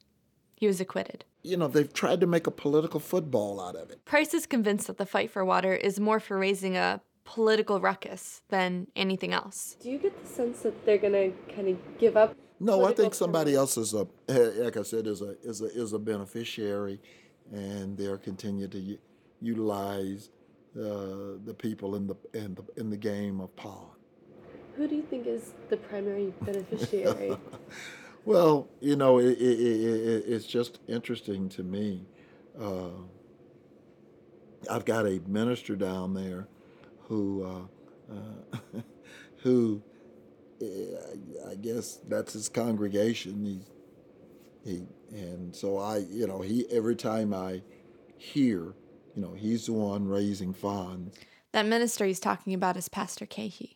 He 0.57 0.67
was 0.67 0.81
acquitted. 0.81 1.25
You 1.43 1.57
know, 1.59 1.69
they've 1.69 1.93
tried 1.93 2.21
to 2.23 2.27
make 2.27 2.47
a 2.47 2.51
political 2.51 2.99
football 2.99 3.61
out 3.61 3.77
of 3.77 3.91
it. 3.91 4.05
Price 4.05 4.35
is 4.35 4.47
convinced 4.47 4.87
that 4.87 4.97
the 4.97 5.07
fight 5.07 5.31
for 5.31 5.45
water 5.45 5.75
is 5.75 6.01
more 6.01 6.19
for 6.19 6.39
raising 6.39 6.77
a 6.77 7.03
political 7.25 7.79
ruckus 7.81 8.41
than 8.49 8.87
anything 8.97 9.33
else. 9.33 9.77
Do 9.81 9.91
you 9.91 9.99
get 9.99 10.21
the 10.21 10.29
sense 10.29 10.63
that 10.63 10.87
they're 10.87 10.99
gonna 10.99 11.31
kind 11.55 11.69
of 11.69 11.99
give 11.99 12.17
up? 12.17 12.35
No, 12.59 12.87
I 12.87 12.95
think 12.95 13.15
somebody 13.15 13.55
else 13.55 13.77
is 13.77 13.93
a, 13.93 14.07
eh, 14.29 14.51
like 14.65 14.79
I 14.79 14.83
said, 14.83 15.07
is 15.07 15.21
a 15.21 15.37
is 15.43 15.61
a 15.61 15.67
is 15.67 15.93
a 15.93 15.99
beneficiary, 15.99 17.01
and 17.53 17.99
they'll 17.99 18.17
continue 18.17 18.67
to 18.69 18.79
u- 18.79 18.99
utilize 19.43 20.31
uh, 20.75 21.37
the 21.45 21.55
people 21.57 21.97
in 21.97 22.07
the 22.07 22.17
in 22.33 22.55
the 22.55 22.65
in 22.81 22.89
the 22.89 22.97
game 22.97 23.41
of 23.41 23.55
power. 23.57 23.91
Who 24.77 24.89
do 24.89 24.95
you 24.95 25.03
think 25.03 25.27
is 25.27 25.53
the 25.69 25.77
primary 25.77 26.33
beneficiary? 26.43 27.37
Well, 28.27 28.69
you 28.81 28.97
know, 28.97 29.19
it, 29.19 29.39
it, 29.39 29.61
it, 29.61 30.25
it's 30.27 30.47
just 30.47 30.81
interesting 30.89 31.49
to 31.51 31.63
me. 31.63 32.05
Uh, 32.61 32.89
I've 34.69 34.85
got 34.85 35.07
a 35.07 35.21
minister 35.29 35.77
down 35.77 36.13
there 36.13 36.49
who, 37.05 37.45
uh, 37.45 38.13
uh, 38.13 38.81
who, 39.45 39.81
uh, 40.61 41.51
I 41.51 41.55
guess 41.55 42.01
that's 42.09 42.33
his 42.33 42.49
congregation. 42.49 43.63
He, 44.65 44.73
he, 44.73 44.87
and 45.13 45.55
so 45.55 45.79
I, 45.79 45.99
you 45.99 46.27
know, 46.27 46.41
he 46.41 46.67
every 46.69 46.97
time 46.97 47.33
I 47.33 47.63
hear, 48.19 48.75
you 49.15 49.23
know, 49.23 49.35
he's 49.35 49.67
the 49.67 49.73
one 49.73 50.09
raising 50.09 50.53
funds. 50.53 51.17
That 51.53 51.65
minister 51.65 52.05
he's 52.05 52.19
talking 52.19 52.55
about 52.55 52.77
is 52.77 52.89
Pastor 52.89 53.25
Cahee. 53.25 53.76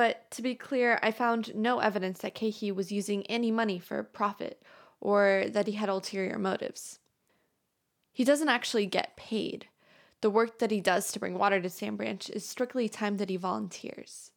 But 0.00 0.30
to 0.30 0.40
be 0.40 0.54
clear, 0.54 0.98
I 1.02 1.10
found 1.10 1.54
no 1.54 1.80
evidence 1.80 2.20
that 2.20 2.34
Cahee 2.34 2.72
was 2.72 2.90
using 2.90 3.22
any 3.26 3.50
money 3.50 3.78
for 3.78 4.02
profit 4.02 4.62
or 4.98 5.44
that 5.50 5.66
he 5.66 5.74
had 5.74 5.90
ulterior 5.90 6.38
motives. 6.38 7.00
He 8.10 8.24
doesn't 8.24 8.48
actually 8.48 8.86
get 8.86 9.18
paid. 9.18 9.66
The 10.22 10.30
work 10.30 10.58
that 10.60 10.70
he 10.70 10.80
does 10.80 11.12
to 11.12 11.20
bring 11.20 11.36
water 11.36 11.60
to 11.60 11.68
Sand 11.68 11.98
Branch 11.98 12.30
is 12.30 12.46
strictly 12.46 12.88
time 12.88 13.18
that 13.18 13.28
he 13.28 13.36
volunteers. 13.36 14.30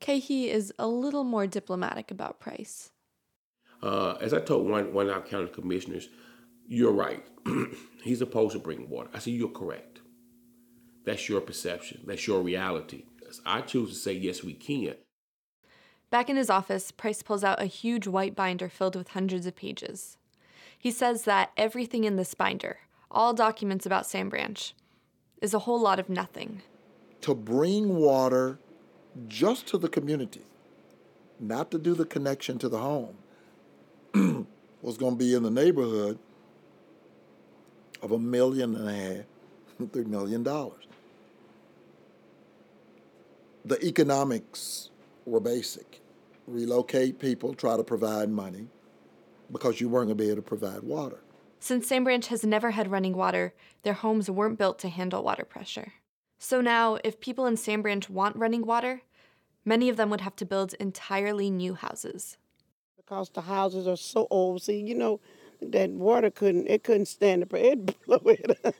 Cahee 0.00 0.48
is 0.48 0.72
a 0.78 0.86
little 0.86 1.24
more 1.24 1.46
diplomatic 1.46 2.10
about 2.10 2.40
Price. 2.40 2.90
Uh, 3.82 4.14
as 4.18 4.32
I 4.32 4.40
told 4.40 4.66
one 4.66 4.94
one 4.94 5.10
of 5.10 5.14
our 5.14 5.20
county 5.20 5.50
commissioners, 5.50 6.08
you're 6.66 6.90
right. 6.90 7.22
He's 8.02 8.20
supposed 8.20 8.54
to 8.54 8.60
bring 8.60 8.88
water. 8.88 9.10
I 9.12 9.18
said, 9.18 9.34
you're 9.34 9.50
correct. 9.50 10.00
That's 11.04 11.28
your 11.28 11.42
perception. 11.42 12.00
That's 12.06 12.26
your 12.26 12.40
reality. 12.40 13.04
I 13.46 13.60
choose 13.62 13.90
to 13.90 13.96
say, 13.96 14.12
yes, 14.12 14.42
we 14.42 14.54
can. 14.54 14.94
Back 16.10 16.28
in 16.28 16.36
his 16.36 16.50
office, 16.50 16.90
Price 16.90 17.22
pulls 17.22 17.42
out 17.42 17.62
a 17.62 17.66
huge 17.66 18.06
white 18.06 18.36
binder 18.36 18.68
filled 18.68 18.96
with 18.96 19.08
hundreds 19.08 19.46
of 19.46 19.56
pages. 19.56 20.18
He 20.78 20.90
says 20.90 21.22
that 21.24 21.52
everything 21.56 22.04
in 22.04 22.16
this 22.16 22.34
binder, 22.34 22.80
all 23.10 23.32
documents 23.32 23.86
about 23.86 24.04
Sand 24.04 24.30
Branch, 24.30 24.74
is 25.40 25.54
a 25.54 25.60
whole 25.60 25.80
lot 25.80 25.98
of 25.98 26.08
nothing. 26.08 26.62
To 27.22 27.34
bring 27.34 27.96
water 27.96 28.58
just 29.28 29.66
to 29.68 29.78
the 29.78 29.88
community, 29.88 30.42
not 31.40 31.70
to 31.70 31.78
do 31.78 31.94
the 31.94 32.04
connection 32.04 32.58
to 32.58 32.68
the 32.68 32.78
home, 32.78 33.16
was 34.82 34.98
going 34.98 35.14
to 35.14 35.18
be 35.18 35.34
in 35.34 35.42
the 35.42 35.50
neighborhood 35.50 36.18
of 38.02 38.12
a 38.12 38.18
million 38.18 38.74
and 38.76 38.88
a 38.88 38.92
half, 38.92 39.24
three 39.92 40.04
million 40.04 40.42
dollars. 40.42 40.86
The 43.64 43.84
economics 43.84 44.90
were 45.24 45.40
basic 45.40 46.00
relocate 46.48 47.20
people, 47.20 47.54
try 47.54 47.76
to 47.76 47.84
provide 47.84 48.28
money, 48.28 48.66
because 49.50 49.80
you 49.80 49.88
weren't 49.88 50.08
going 50.08 50.18
to 50.18 50.24
be 50.24 50.28
able 50.28 50.36
to 50.36 50.42
provide 50.42 50.82
water. 50.82 51.20
Since 51.60 51.88
Sandbranch 51.88 52.26
has 52.26 52.44
never 52.44 52.72
had 52.72 52.90
running 52.90 53.14
water, 53.14 53.54
their 53.84 53.92
homes 53.92 54.28
weren't 54.28 54.58
built 54.58 54.80
to 54.80 54.88
handle 54.88 55.22
water 55.22 55.44
pressure. 55.44 55.92
So 56.38 56.60
now, 56.60 56.98
if 57.04 57.20
people 57.20 57.46
in 57.46 57.54
Sandbranch 57.54 58.10
want 58.10 58.34
running 58.34 58.66
water, 58.66 59.02
many 59.64 59.88
of 59.88 59.96
them 59.96 60.10
would 60.10 60.22
have 60.22 60.34
to 60.36 60.44
build 60.44 60.74
entirely 60.74 61.50
new 61.50 61.74
houses. 61.74 62.36
Because 62.96 63.30
the 63.30 63.42
houses 63.42 63.86
are 63.86 63.96
so 63.96 64.26
old, 64.30 64.62
see, 64.62 64.80
you 64.80 64.96
know, 64.96 65.20
that 65.60 65.90
water 65.90 66.30
couldn't 66.30 66.66
it 66.66 66.82
couldn't 66.82 67.06
stand 67.06 67.42
the 67.42 67.56
it 67.72 68.04
blew 68.04 68.18
it. 68.24 68.74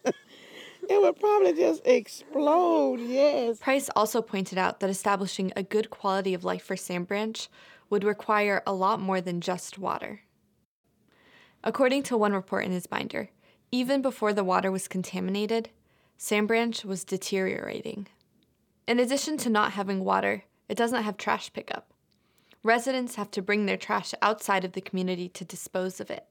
It 0.88 1.00
would 1.00 1.18
probably 1.18 1.52
just 1.52 1.86
explode, 1.86 3.00
yes. 3.00 3.58
Price 3.58 3.88
also 3.94 4.22
pointed 4.22 4.58
out 4.58 4.80
that 4.80 4.90
establishing 4.90 5.52
a 5.54 5.62
good 5.62 5.90
quality 5.90 6.34
of 6.34 6.44
life 6.44 6.64
for 6.64 6.76
Sandbranch 6.76 7.48
would 7.90 8.04
require 8.04 8.62
a 8.66 8.72
lot 8.72 9.00
more 9.00 9.20
than 9.20 9.40
just 9.40 9.78
water. 9.78 10.22
According 11.64 12.02
to 12.04 12.16
one 12.16 12.32
report 12.32 12.64
in 12.64 12.72
his 12.72 12.86
binder, 12.86 13.30
even 13.70 14.02
before 14.02 14.32
the 14.32 14.44
water 14.44 14.70
was 14.70 14.88
contaminated, 14.88 15.70
Sandbranch 16.18 16.84
was 16.84 17.04
deteriorating. 17.04 18.08
In 18.86 18.98
addition 18.98 19.36
to 19.38 19.50
not 19.50 19.72
having 19.72 20.04
water, 20.04 20.44
it 20.68 20.76
doesn't 20.76 21.02
have 21.04 21.16
trash 21.16 21.52
pickup. 21.52 21.92
Residents 22.64 23.16
have 23.16 23.30
to 23.32 23.42
bring 23.42 23.66
their 23.66 23.76
trash 23.76 24.14
outside 24.22 24.64
of 24.64 24.72
the 24.72 24.80
community 24.80 25.28
to 25.28 25.44
dispose 25.44 26.00
of 26.00 26.10
it, 26.10 26.26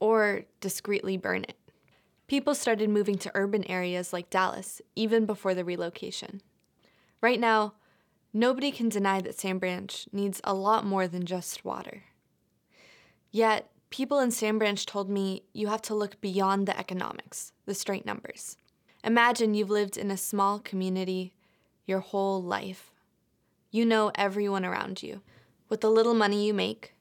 or 0.00 0.44
discreetly 0.60 1.16
burn 1.16 1.44
it. 1.44 1.56
People 2.28 2.54
started 2.54 2.90
moving 2.90 3.16
to 3.16 3.32
urban 3.34 3.64
areas 3.64 4.12
like 4.12 4.28
Dallas 4.28 4.82
even 4.94 5.24
before 5.24 5.54
the 5.54 5.64
relocation. 5.64 6.42
Right 7.22 7.40
now, 7.40 7.72
nobody 8.34 8.70
can 8.70 8.90
deny 8.90 9.22
that 9.22 9.38
Sand 9.38 9.60
Branch 9.60 10.06
needs 10.12 10.38
a 10.44 10.52
lot 10.52 10.84
more 10.84 11.08
than 11.08 11.24
just 11.24 11.64
water. 11.64 12.02
Yet, 13.30 13.70
people 13.88 14.20
in 14.20 14.30
Sand 14.30 14.58
Branch 14.58 14.84
told 14.84 15.08
me 15.08 15.44
you 15.54 15.68
have 15.68 15.80
to 15.82 15.94
look 15.94 16.20
beyond 16.20 16.68
the 16.68 16.78
economics, 16.78 17.52
the 17.64 17.74
straight 17.74 18.04
numbers. 18.04 18.58
Imagine 19.02 19.54
you've 19.54 19.70
lived 19.70 19.96
in 19.96 20.10
a 20.10 20.16
small 20.18 20.58
community 20.58 21.32
your 21.86 22.00
whole 22.00 22.42
life. 22.42 22.92
You 23.70 23.86
know 23.86 24.12
everyone 24.16 24.66
around 24.66 25.02
you. 25.02 25.22
With 25.70 25.80
the 25.80 25.90
little 25.90 26.14
money 26.14 26.46
you 26.46 26.52
make, 26.52 26.94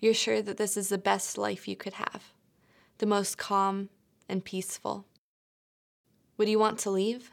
you're 0.00 0.12
sure 0.12 0.42
that 0.42 0.56
this 0.56 0.76
is 0.76 0.88
the 0.88 0.98
best 0.98 1.38
life 1.38 1.68
you 1.68 1.76
could 1.76 1.94
have, 1.94 2.32
the 2.98 3.06
most 3.06 3.38
calm 3.38 3.88
and 4.32 4.44
peaceful. 4.44 5.04
Would 6.38 6.48
you 6.48 6.58
want 6.58 6.78
to 6.80 6.90
leave? 6.90 7.30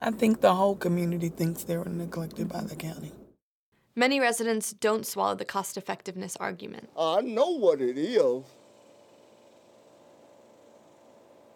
I 0.00 0.10
think 0.10 0.40
the 0.40 0.54
whole 0.54 0.74
community 0.74 1.28
thinks 1.28 1.62
they 1.62 1.76
were 1.76 1.84
neglected 1.84 2.48
by 2.48 2.62
the 2.62 2.74
county. 2.74 3.12
Many 3.94 4.18
residents 4.18 4.72
don't 4.72 5.06
swallow 5.06 5.34
the 5.34 5.44
cost 5.44 5.76
effectiveness 5.76 6.36
argument. 6.36 6.88
I 6.98 7.20
know 7.20 7.50
what 7.50 7.80
it 7.80 7.96
is. 7.96 8.42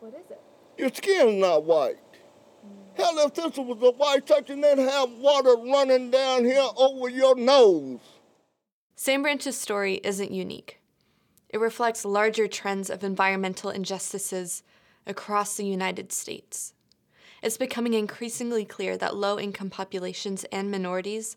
what 0.00 0.14
is 0.14 0.31
it? 0.31 0.40
Your 0.79 0.90
skin's 0.93 1.40
not 1.40 1.64
white. 1.64 1.99
Hell, 2.95 3.19
if 3.19 3.35
this 3.35 3.57
was 3.57 3.83
a 3.83 3.90
white 3.93 4.26
section, 4.29 4.61
they'd 4.61 4.79
have 4.79 5.11
water 5.12 5.55
running 5.57 6.11
down 6.11 6.45
here 6.45 6.69
over 6.76 7.09
your 7.09 7.35
nose. 7.35 8.00
Sandbranch's 8.97 9.57
story 9.57 10.00
isn't 10.05 10.31
unique. 10.31 10.79
It 11.50 11.59
reflects 11.59 12.04
larger 12.04 12.47
trends 12.47 12.88
of 12.90 13.02
environmental 13.02 13.71
injustices 13.71 14.62
across 15.07 15.57
the 15.57 15.66
United 15.66 16.12
States. 16.12 16.75
It's 17.42 17.57
becoming 17.57 17.95
increasingly 17.95 18.64
clear 18.64 18.97
that 18.97 19.16
low 19.16 19.38
income 19.38 19.69
populations 19.69 20.45
and 20.52 20.71
minorities 20.71 21.37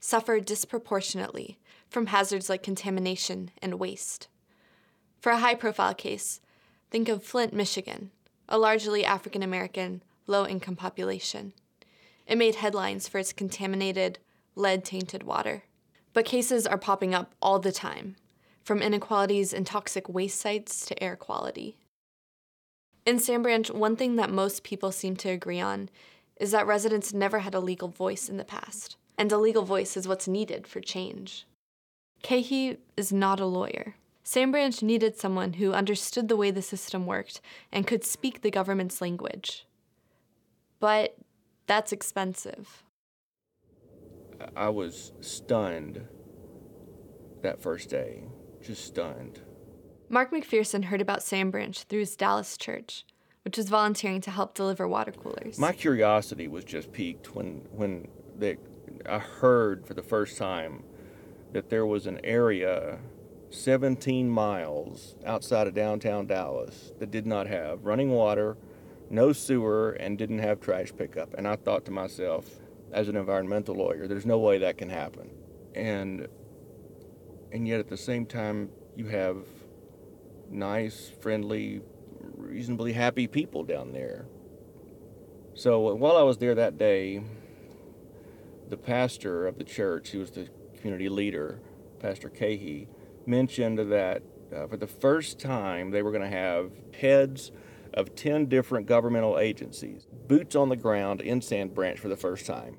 suffer 0.00 0.38
disproportionately 0.38 1.58
from 1.88 2.06
hazards 2.06 2.50
like 2.50 2.62
contamination 2.62 3.50
and 3.62 3.78
waste. 3.78 4.28
For 5.18 5.32
a 5.32 5.38
high 5.38 5.54
profile 5.54 5.94
case, 5.94 6.40
think 6.90 7.08
of 7.08 7.22
Flint, 7.22 7.54
Michigan, 7.54 8.10
a 8.48 8.58
largely 8.58 9.04
African 9.04 9.42
American, 9.42 10.02
low 10.26 10.46
income 10.46 10.76
population. 10.76 11.54
It 12.26 12.36
made 12.36 12.56
headlines 12.56 13.08
for 13.08 13.18
its 13.18 13.32
contaminated, 13.32 14.18
lead 14.54 14.84
tainted 14.84 15.22
water. 15.22 15.64
But 16.12 16.26
cases 16.26 16.66
are 16.66 16.78
popping 16.78 17.14
up 17.14 17.34
all 17.40 17.58
the 17.58 17.72
time, 17.72 18.16
from 18.64 18.82
inequalities 18.82 19.52
in 19.52 19.64
toxic 19.64 20.08
waste 20.08 20.40
sites 20.40 20.86
to 20.86 21.02
air 21.02 21.16
quality. 21.16 21.76
In 23.06 23.18
Sandbranch, 23.18 23.70
one 23.70 23.96
thing 23.96 24.16
that 24.16 24.30
most 24.30 24.64
people 24.64 24.90
seem 24.90 25.14
to 25.16 25.28
agree 25.28 25.60
on 25.60 25.90
is 26.36 26.50
that 26.50 26.66
residents 26.66 27.12
never 27.12 27.40
had 27.40 27.54
a 27.54 27.60
legal 27.60 27.88
voice 27.88 28.28
in 28.28 28.38
the 28.38 28.44
past, 28.44 28.96
and 29.18 29.30
a 29.30 29.38
legal 29.38 29.62
voice 29.62 29.96
is 29.96 30.08
what's 30.08 30.26
needed 30.26 30.66
for 30.66 30.80
change. 30.80 31.46
Cahee 32.22 32.78
is 32.96 33.12
not 33.12 33.38
a 33.38 33.46
lawyer. 33.46 33.96
Sandbranch 34.24 34.82
needed 34.82 35.18
someone 35.18 35.54
who 35.54 35.74
understood 35.74 36.28
the 36.28 36.36
way 36.36 36.50
the 36.50 36.62
system 36.62 37.04
worked 37.04 37.42
and 37.70 37.86
could 37.86 38.02
speak 38.02 38.40
the 38.40 38.50
government's 38.50 39.02
language. 39.02 39.66
But 40.80 41.16
that's 41.66 41.92
expensive. 41.92 42.82
I 44.56 44.70
was 44.70 45.12
stunned 45.20 46.06
that 47.42 47.60
first 47.60 47.90
day, 47.90 48.24
just 48.64 48.84
stunned. 48.84 49.40
Mark 50.08 50.30
McPherson 50.30 50.84
heard 50.84 51.00
about 51.00 51.20
Sandbranch 51.20 51.84
through 51.84 52.00
his 52.00 52.16
Dallas 52.16 52.56
church, 52.56 53.04
which 53.42 53.56
was 53.56 53.68
volunteering 53.68 54.20
to 54.22 54.30
help 54.30 54.54
deliver 54.54 54.86
water 54.88 55.12
coolers. 55.12 55.58
My 55.58 55.72
curiosity 55.72 56.48
was 56.48 56.64
just 56.64 56.92
piqued 56.92 57.34
when 57.34 57.66
when 57.72 58.08
they, 58.36 58.56
I 59.06 59.18
heard 59.18 59.86
for 59.86 59.94
the 59.94 60.02
first 60.02 60.36
time 60.38 60.84
that 61.52 61.70
there 61.70 61.86
was 61.86 62.06
an 62.06 62.20
area 62.24 62.98
17 63.50 64.28
miles 64.28 65.14
outside 65.24 65.66
of 65.66 65.74
downtown 65.74 66.26
Dallas 66.26 66.92
that 66.98 67.10
did 67.10 67.26
not 67.26 67.46
have 67.46 67.84
running 67.84 68.10
water, 68.10 68.56
no 69.10 69.32
sewer, 69.32 69.92
and 69.92 70.18
didn't 70.18 70.40
have 70.40 70.60
trash 70.60 70.92
pickup. 70.96 71.32
And 71.34 71.46
I 71.46 71.56
thought 71.56 71.84
to 71.84 71.92
myself, 71.92 72.46
as 72.92 73.08
an 73.08 73.16
environmental 73.16 73.76
lawyer, 73.76 74.08
there's 74.08 74.26
no 74.26 74.38
way 74.38 74.58
that 74.58 74.78
can 74.78 74.88
happen. 74.88 75.30
And 75.74 76.28
and 77.54 77.68
yet 77.68 77.78
at 77.78 77.88
the 77.88 77.96
same 77.96 78.26
time, 78.26 78.68
you 78.96 79.06
have 79.06 79.36
nice, 80.50 81.12
friendly, 81.20 81.80
reasonably 82.36 82.92
happy 82.92 83.28
people 83.28 83.62
down 83.62 83.92
there. 83.92 84.26
So 85.54 85.94
while 85.94 86.16
I 86.16 86.22
was 86.22 86.38
there 86.38 86.56
that 86.56 86.78
day, 86.78 87.22
the 88.68 88.76
pastor 88.76 89.46
of 89.46 89.56
the 89.56 89.62
church, 89.62 90.10
he 90.10 90.18
was 90.18 90.32
the 90.32 90.48
community 90.76 91.08
leader, 91.08 91.60
Pastor 92.00 92.28
Cahee, 92.28 92.88
mentioned 93.24 93.78
that 93.78 94.22
uh, 94.54 94.66
for 94.66 94.76
the 94.76 94.88
first 94.88 95.38
time 95.38 95.92
they 95.92 96.02
were 96.02 96.10
going 96.10 96.28
to 96.28 96.36
have 96.36 96.72
heads 97.00 97.52
of 97.92 98.16
10 98.16 98.46
different 98.46 98.88
governmental 98.88 99.38
agencies, 99.38 100.08
boots 100.26 100.56
on 100.56 100.70
the 100.70 100.76
ground 100.76 101.20
in 101.20 101.40
Sand 101.40 101.72
Branch 101.72 102.00
for 102.00 102.08
the 102.08 102.16
first 102.16 102.46
time. 102.46 102.78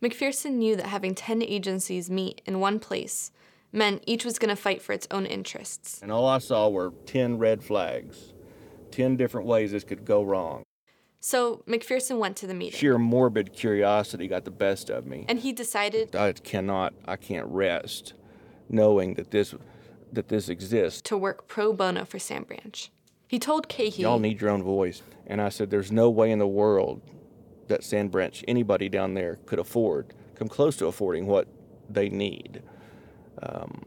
McPherson 0.00 0.52
knew 0.52 0.76
that 0.76 0.86
having 0.86 1.16
10 1.16 1.42
agencies 1.42 2.08
meet 2.08 2.40
in 2.46 2.60
one 2.60 2.78
place 2.78 3.32
meant 3.72 4.02
each 4.06 4.24
was 4.24 4.38
going 4.38 4.48
to 4.48 4.56
fight 4.56 4.82
for 4.82 4.92
its 4.92 5.06
own 5.10 5.26
interests. 5.26 6.00
And 6.02 6.10
all 6.10 6.26
I 6.26 6.38
saw 6.38 6.68
were 6.68 6.92
10 7.06 7.38
red 7.38 7.62
flags, 7.62 8.32
10 8.90 9.16
different 9.16 9.46
ways 9.46 9.72
this 9.72 9.84
could 9.84 10.04
go 10.04 10.22
wrong. 10.22 10.62
So 11.20 11.64
McPherson 11.66 12.18
went 12.18 12.36
to 12.36 12.46
the 12.46 12.54
meeting. 12.54 12.78
Sheer 12.78 12.98
morbid 12.98 13.52
curiosity 13.52 14.28
got 14.28 14.44
the 14.44 14.50
best 14.50 14.90
of 14.90 15.06
me. 15.06 15.24
And 15.28 15.40
he 15.40 15.52
decided 15.52 16.14
I 16.14 16.32
cannot, 16.32 16.94
I 17.06 17.16
can't 17.16 17.46
rest 17.48 18.14
knowing 18.68 19.14
that 19.14 19.30
this, 19.30 19.54
that 20.12 20.28
this 20.28 20.48
exists. 20.48 21.00
to 21.02 21.16
work 21.16 21.48
pro 21.48 21.72
bono 21.72 22.04
for 22.04 22.18
Sand 22.18 22.46
Branch. 22.46 22.90
He 23.28 23.38
told 23.38 23.68
Cahee 23.68 24.02
Y'all 24.02 24.18
need 24.18 24.40
your 24.40 24.50
own 24.50 24.62
voice. 24.62 25.02
And 25.26 25.40
I 25.40 25.48
said, 25.48 25.70
there's 25.70 25.90
no 25.90 26.08
way 26.08 26.30
in 26.30 26.38
the 26.38 26.46
world 26.46 27.00
that 27.66 27.82
Sand 27.82 28.12
Branch, 28.12 28.44
anybody 28.46 28.88
down 28.88 29.14
there, 29.14 29.38
could 29.46 29.58
afford, 29.58 30.14
come 30.36 30.48
close 30.48 30.76
to 30.76 30.86
affording 30.86 31.26
what 31.26 31.48
they 31.90 32.08
need. 32.08 32.62
Um, 33.42 33.84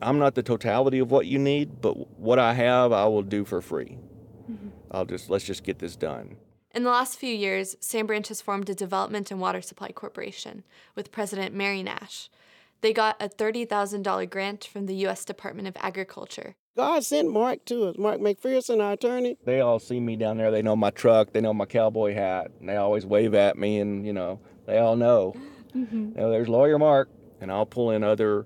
I'm 0.00 0.18
not 0.18 0.34
the 0.34 0.42
totality 0.42 0.98
of 0.98 1.10
what 1.10 1.26
you 1.26 1.38
need, 1.38 1.80
but 1.80 2.18
what 2.18 2.38
I 2.38 2.54
have, 2.54 2.92
I 2.92 3.06
will 3.06 3.22
do 3.22 3.44
for 3.44 3.60
free. 3.60 3.98
I'll 4.90 5.06
just, 5.06 5.30
let's 5.30 5.44
just 5.44 5.64
get 5.64 5.78
this 5.78 5.96
done. 5.96 6.36
In 6.74 6.84
the 6.84 6.90
last 6.90 7.18
few 7.18 7.34
years, 7.34 7.76
Sand 7.80 8.08
Branch 8.08 8.26
has 8.28 8.40
formed 8.40 8.68
a 8.68 8.74
development 8.74 9.30
and 9.30 9.40
water 9.40 9.62
supply 9.62 9.88
corporation 9.92 10.64
with 10.94 11.12
President 11.12 11.54
Mary 11.54 11.82
Nash. 11.82 12.30
They 12.80 12.92
got 12.92 13.16
a 13.22 13.28
$30,000 13.28 14.28
grant 14.28 14.64
from 14.64 14.86
the 14.86 14.94
U.S. 14.96 15.24
Department 15.24 15.68
of 15.68 15.76
Agriculture. 15.78 16.56
God 16.76 17.04
sent 17.04 17.30
Mark 17.30 17.64
to 17.66 17.84
us, 17.84 17.98
Mark 17.98 18.20
McPherson, 18.20 18.82
our 18.82 18.92
attorney. 18.92 19.36
They 19.44 19.60
all 19.60 19.78
see 19.78 20.00
me 20.00 20.16
down 20.16 20.38
there. 20.38 20.50
They 20.50 20.62
know 20.62 20.74
my 20.74 20.90
truck. 20.90 21.32
They 21.32 21.40
know 21.40 21.54
my 21.54 21.66
cowboy 21.66 22.14
hat. 22.14 22.50
And 22.58 22.68
they 22.68 22.76
always 22.76 23.04
wave 23.06 23.34
at 23.34 23.56
me, 23.58 23.78
and 23.78 24.06
you 24.06 24.12
know, 24.12 24.40
they 24.66 24.78
all 24.78 24.96
know. 24.96 25.34
You 25.74 26.12
know, 26.14 26.30
there's 26.30 26.50
lawyer 26.50 26.78
Mark, 26.78 27.08
and 27.40 27.50
I'll 27.50 27.64
pull 27.64 27.92
in 27.92 28.04
other 28.04 28.44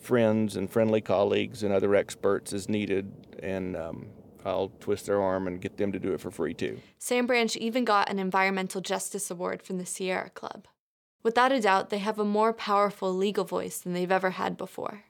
friends 0.00 0.56
and 0.56 0.70
friendly 0.70 1.00
colleagues 1.00 1.62
and 1.62 1.72
other 1.72 1.94
experts 1.94 2.52
as 2.52 2.68
needed, 2.68 3.12
and 3.42 3.76
um, 3.76 4.06
I'll 4.44 4.70
twist 4.80 5.06
their 5.06 5.20
arm 5.20 5.46
and 5.46 5.60
get 5.60 5.76
them 5.76 5.92
to 5.92 5.98
do 5.98 6.12
it 6.12 6.20
for 6.20 6.30
free 6.30 6.54
too. 6.54 6.78
Sand 6.98 7.26
Branch 7.26 7.56
even 7.56 7.84
got 7.84 8.08
an 8.08 8.18
Environmental 8.18 8.80
Justice 8.80 9.30
Award 9.30 9.62
from 9.62 9.78
the 9.78 9.86
Sierra 9.86 10.30
Club. 10.30 10.66
Without 11.22 11.50
a 11.50 11.60
doubt, 11.60 11.90
they 11.90 11.98
have 11.98 12.20
a 12.20 12.24
more 12.24 12.52
powerful 12.52 13.12
legal 13.12 13.44
voice 13.44 13.78
than 13.78 13.92
they've 13.92 14.12
ever 14.12 14.30
had 14.30 14.56
before. 14.56 15.02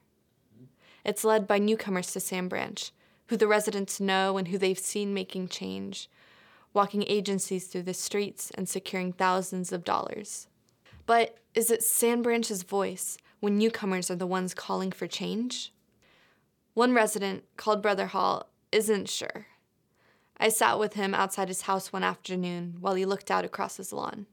It's 1.04 1.24
led 1.24 1.46
by 1.46 1.58
newcomers 1.58 2.12
to 2.12 2.20
Sand 2.20 2.48
Branch, 2.48 2.90
who 3.26 3.36
the 3.36 3.46
residents 3.46 4.00
know 4.00 4.38
and 4.38 4.48
who 4.48 4.56
they've 4.56 4.78
seen 4.78 5.12
making 5.12 5.48
change, 5.48 6.08
walking 6.72 7.04
agencies 7.06 7.66
through 7.66 7.82
the 7.82 7.94
streets 7.94 8.50
and 8.54 8.68
securing 8.68 9.12
thousands 9.12 9.72
of 9.72 9.84
dollars. 9.84 10.46
But 11.04 11.36
is 11.54 11.70
it 11.70 11.82
Sand 11.82 12.22
Branch's 12.22 12.62
voice 12.62 13.18
when 13.46 13.58
newcomers 13.58 14.10
are 14.10 14.16
the 14.16 14.26
ones 14.26 14.54
calling 14.54 14.90
for 14.90 15.06
change? 15.06 15.72
One 16.74 16.92
resident, 16.92 17.44
called 17.56 17.80
Brother 17.80 18.06
Hall, 18.06 18.48
isn't 18.72 19.08
sure. 19.08 19.46
I 20.36 20.48
sat 20.48 20.80
with 20.80 20.94
him 20.94 21.14
outside 21.14 21.46
his 21.46 21.62
house 21.62 21.92
one 21.92 22.02
afternoon 22.02 22.78
while 22.80 22.96
he 22.96 23.04
looked 23.04 23.30
out 23.30 23.44
across 23.44 23.76
his 23.76 23.92
lawn. 23.92 24.26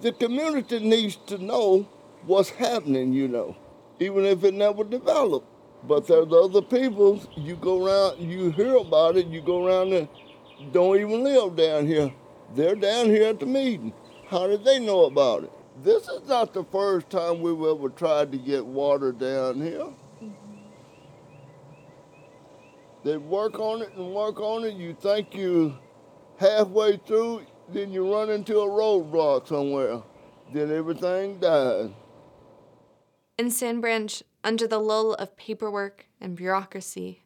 The 0.00 0.12
community 0.12 0.78
needs 0.78 1.16
to 1.26 1.38
know 1.38 1.88
what's 2.24 2.50
happening, 2.50 3.12
you 3.12 3.26
know, 3.26 3.56
even 3.98 4.24
if 4.24 4.44
it 4.44 4.54
never 4.54 4.84
developed. 4.84 5.48
But 5.82 6.06
there's 6.06 6.32
other 6.32 6.62
people, 6.62 7.20
you 7.36 7.56
go 7.56 7.84
around, 7.84 8.20
you 8.20 8.52
hear 8.52 8.76
about 8.76 9.16
it, 9.16 9.26
you 9.26 9.40
go 9.40 9.66
around 9.66 9.92
and 9.92 10.06
don't 10.70 11.00
even 11.00 11.24
live 11.24 11.56
down 11.56 11.84
here. 11.84 12.14
They're 12.54 12.76
down 12.76 13.06
here 13.06 13.24
at 13.30 13.40
the 13.40 13.46
meeting. 13.46 13.92
How 14.28 14.46
did 14.46 14.64
they 14.64 14.78
know 14.78 15.06
about 15.06 15.42
it? 15.42 15.52
This 15.78 16.08
is 16.08 16.28
not 16.28 16.52
the 16.52 16.64
first 16.64 17.08
time 17.10 17.40
we've 17.40 17.62
ever 17.62 17.88
tried 17.88 18.32
to 18.32 18.38
get 18.38 18.66
water 18.66 19.12
down 19.12 19.60
here. 19.60 19.86
They 23.02 23.16
work 23.16 23.58
on 23.58 23.82
it 23.82 23.92
and 23.96 24.12
work 24.12 24.40
on 24.40 24.64
it. 24.64 24.74
You 24.74 24.94
think 24.94 25.34
you 25.34 25.78
halfway 26.38 26.98
through, 26.98 27.46
then 27.72 27.92
you 27.92 28.12
run 28.12 28.28
into 28.30 28.60
a 28.60 28.68
roadblock 28.68 29.48
somewhere. 29.48 30.02
Then 30.52 30.70
everything 30.70 31.38
dies. 31.38 31.90
In 33.38 33.50
Sand 33.50 33.80
Branch, 33.80 34.22
under 34.44 34.66
the 34.66 34.78
lull 34.78 35.14
of 35.14 35.36
paperwork 35.36 36.06
and 36.20 36.36
bureaucracy, 36.36 37.22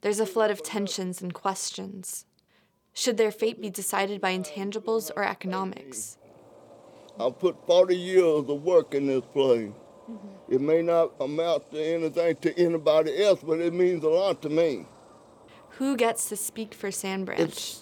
there's 0.00 0.18
a 0.18 0.26
flood 0.26 0.50
of 0.50 0.64
tensions 0.64 1.22
and 1.22 1.32
questions. 1.32 2.24
Should 2.92 3.18
their 3.18 3.30
fate 3.30 3.60
be 3.60 3.70
decided 3.70 4.20
by 4.20 4.36
intangibles 4.36 5.12
or 5.14 5.22
economics? 5.22 6.18
I 7.20 7.30
put 7.30 7.56
40 7.66 7.96
years 7.96 8.44
of 8.48 8.62
work 8.62 8.94
in 8.94 9.06
this 9.06 9.24
place. 9.32 9.70
Mm-hmm. 10.10 10.54
It 10.54 10.60
may 10.60 10.82
not 10.82 11.12
amount 11.20 11.70
to 11.72 11.82
anything 11.82 12.36
to 12.36 12.58
anybody 12.58 13.22
else, 13.22 13.40
but 13.42 13.60
it 13.60 13.74
means 13.74 14.04
a 14.04 14.08
lot 14.08 14.40
to 14.42 14.48
me. 14.48 14.86
Who 15.72 15.96
gets 15.96 16.28
to 16.30 16.36
speak 16.36 16.74
for 16.74 16.90
Sand 16.90 17.26
Branch? 17.26 17.76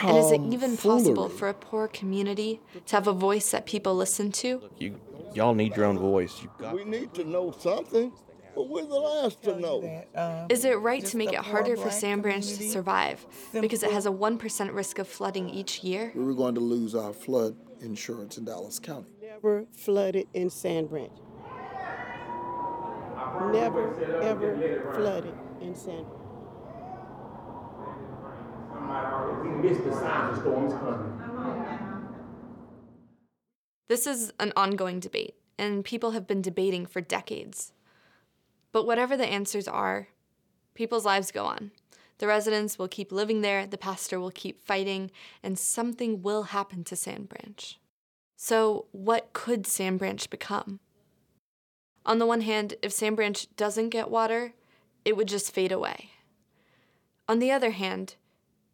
and 0.00 0.16
is 0.18 0.30
it 0.30 0.40
even 0.52 0.76
possible 0.76 1.28
for 1.28 1.48
a 1.48 1.54
poor 1.54 1.88
community 1.88 2.60
to 2.86 2.96
have 2.96 3.06
a 3.06 3.12
voice 3.12 3.50
that 3.50 3.66
people 3.66 3.96
listen 3.96 4.30
to? 4.30 4.62
You, 4.78 5.00
y'all 5.34 5.54
need 5.54 5.76
your 5.76 5.86
own 5.86 5.98
voice. 5.98 6.46
Got 6.58 6.74
We 6.74 6.84
need 6.84 7.14
to 7.14 7.24
know 7.24 7.52
something, 7.58 8.12
but 8.54 8.68
we're 8.68 8.86
the 8.86 8.94
last 8.94 9.42
to 9.44 9.58
know. 9.58 10.04
Um, 10.14 10.46
is 10.48 10.64
it 10.64 10.78
right 10.78 11.04
to 11.06 11.16
make 11.16 11.32
it 11.32 11.40
harder 11.40 11.76
for 11.76 11.90
Sand 11.90 12.22
Branch 12.22 12.46
to 12.46 12.70
survive 12.70 13.26
because 13.60 13.82
it 13.82 13.90
has 13.90 14.06
a 14.06 14.10
1% 14.10 14.74
risk 14.74 14.98
of 14.98 15.08
flooding 15.08 15.48
each 15.48 15.82
year? 15.82 16.12
We 16.14 16.22
were 16.22 16.34
going 16.34 16.54
to 16.54 16.60
lose 16.60 16.94
our 16.94 17.12
flood 17.12 17.56
insurance 17.80 18.38
in 18.38 18.44
Dallas 18.44 18.78
County. 18.78 19.10
Never 19.20 19.66
flooded 19.72 20.26
in 20.34 20.50
Sand 20.50 20.88
Branch. 20.90 21.12
Never, 23.52 24.22
ever 24.22 24.92
flooded 24.94 25.34
in 25.60 25.74
Sand 25.74 26.06
Branch. 26.06 26.18
We 29.42 29.68
missed 29.68 29.84
the 29.84 29.92
signs 29.92 30.36
the 30.36 30.42
storm's 30.42 30.72
coming. 30.74 31.14
This 33.88 34.06
is 34.06 34.32
an 34.38 34.52
ongoing 34.56 35.00
debate, 35.00 35.34
and 35.58 35.84
people 35.84 36.10
have 36.10 36.26
been 36.26 36.42
debating 36.42 36.84
for 36.86 37.00
decades. 37.00 37.72
But 38.70 38.86
whatever 38.86 39.16
the 39.16 39.26
answers 39.26 39.66
are, 39.66 40.08
people's 40.74 41.04
lives 41.04 41.30
go 41.32 41.46
on. 41.46 41.70
The 42.18 42.26
residents 42.26 42.78
will 42.78 42.88
keep 42.88 43.12
living 43.12 43.40
there, 43.42 43.66
the 43.66 43.78
pastor 43.78 44.18
will 44.18 44.30
keep 44.30 44.60
fighting, 44.64 45.10
and 45.42 45.58
something 45.58 46.22
will 46.22 46.44
happen 46.44 46.84
to 46.84 46.96
Sand 46.96 47.28
Branch. 47.28 47.78
So, 48.36 48.86
what 48.92 49.32
could 49.32 49.66
Sand 49.66 49.98
Branch 49.98 50.28
become? 50.28 50.80
On 52.04 52.18
the 52.18 52.26
one 52.26 52.40
hand, 52.40 52.74
if 52.82 52.92
Sand 52.92 53.16
Branch 53.16 53.46
doesn't 53.56 53.90
get 53.90 54.10
water, 54.10 54.54
it 55.04 55.16
would 55.16 55.28
just 55.28 55.52
fade 55.52 55.72
away. 55.72 56.10
On 57.28 57.38
the 57.38 57.52
other 57.52 57.70
hand, 57.70 58.16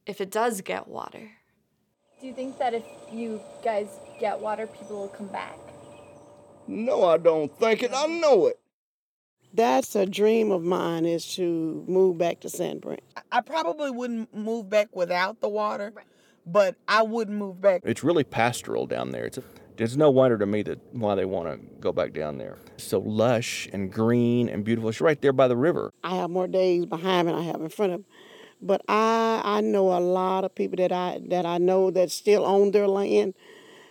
if 0.07 0.21
it 0.21 0.31
does 0.31 0.61
get 0.61 0.89
water, 0.89 1.33
Do 2.21 2.29
you 2.29 2.35
think 2.35 2.59
that 2.59 2.73
if 2.73 2.85
you 3.13 3.41
guys 3.63 3.89
get 4.19 4.41
water, 4.41 4.67
people 4.67 4.97
will 4.97 5.09
come 5.09 5.27
back? 5.27 5.59
No, 6.67 7.05
I 7.05 7.19
don't 7.19 7.55
think 7.59 7.83
it. 7.83 7.91
I 7.95 8.07
know 8.07 8.47
it. 8.47 8.59
That's 9.55 9.95
a 9.95 10.05
dream 10.05 10.51
of 10.51 10.65
mine 10.65 11.05
is 11.07 11.25
to 11.37 11.85
move 11.87 12.19
back 12.19 12.41
to 12.41 12.49
Sand 12.49 12.81
Branch. 12.81 13.01
I 13.31 13.41
probably 13.41 13.93
wouldn't 13.93 14.35
move 14.35 14.69
back 14.69 14.95
without 14.97 15.41
the 15.41 15.49
water, 15.49 15.93
but 16.45 16.75
I 16.89 17.03
wouldn't 17.03 17.39
move 17.39 17.61
back. 17.61 17.83
It's 17.85 18.03
really 18.03 18.25
pastoral 18.25 18.89
down 18.89 19.13
there. 19.13 19.27
It's, 19.27 19.39
a, 19.39 19.45
it's 19.79 19.95
no 19.95 20.11
wonder 20.11 20.37
to 20.39 20.47
me 20.47 20.63
that 20.63 20.81
why 20.93 21.15
they 21.15 21.25
want 21.25 21.49
to 21.49 21.65
go 21.79 21.93
back 21.93 22.13
down 22.13 22.39
there. 22.39 22.59
It's 22.75 22.83
so 22.83 22.99
lush 22.99 23.69
and 23.73 23.93
green 23.93 24.49
and 24.49 24.65
beautiful. 24.65 24.91
It's 24.91 25.01
right 25.01 25.21
there 25.23 25.33
by 25.33 25.47
the 25.47 25.57
river. 25.57 25.93
I 26.03 26.17
have 26.17 26.31
more 26.31 26.49
days 26.49 26.87
behind 26.87 27.29
me 27.29 27.33
than 27.33 27.41
I 27.41 27.45
have 27.45 27.61
in 27.61 27.69
front 27.69 27.93
of 27.93 28.01
me. 28.01 28.07
But 28.61 28.83
I 28.89 29.41
I 29.45 29.61
know 29.61 29.97
a 29.97 30.01
lot 30.01 30.45
of 30.45 30.55
people 30.55 30.77
that 30.79 30.91
I 30.91 31.21
that 31.29 31.45
I 31.47 31.59
know 31.59 31.91
that 31.91 32.11
still 32.11 32.45
own 32.45 32.71
their 32.71 32.89
land 32.89 33.35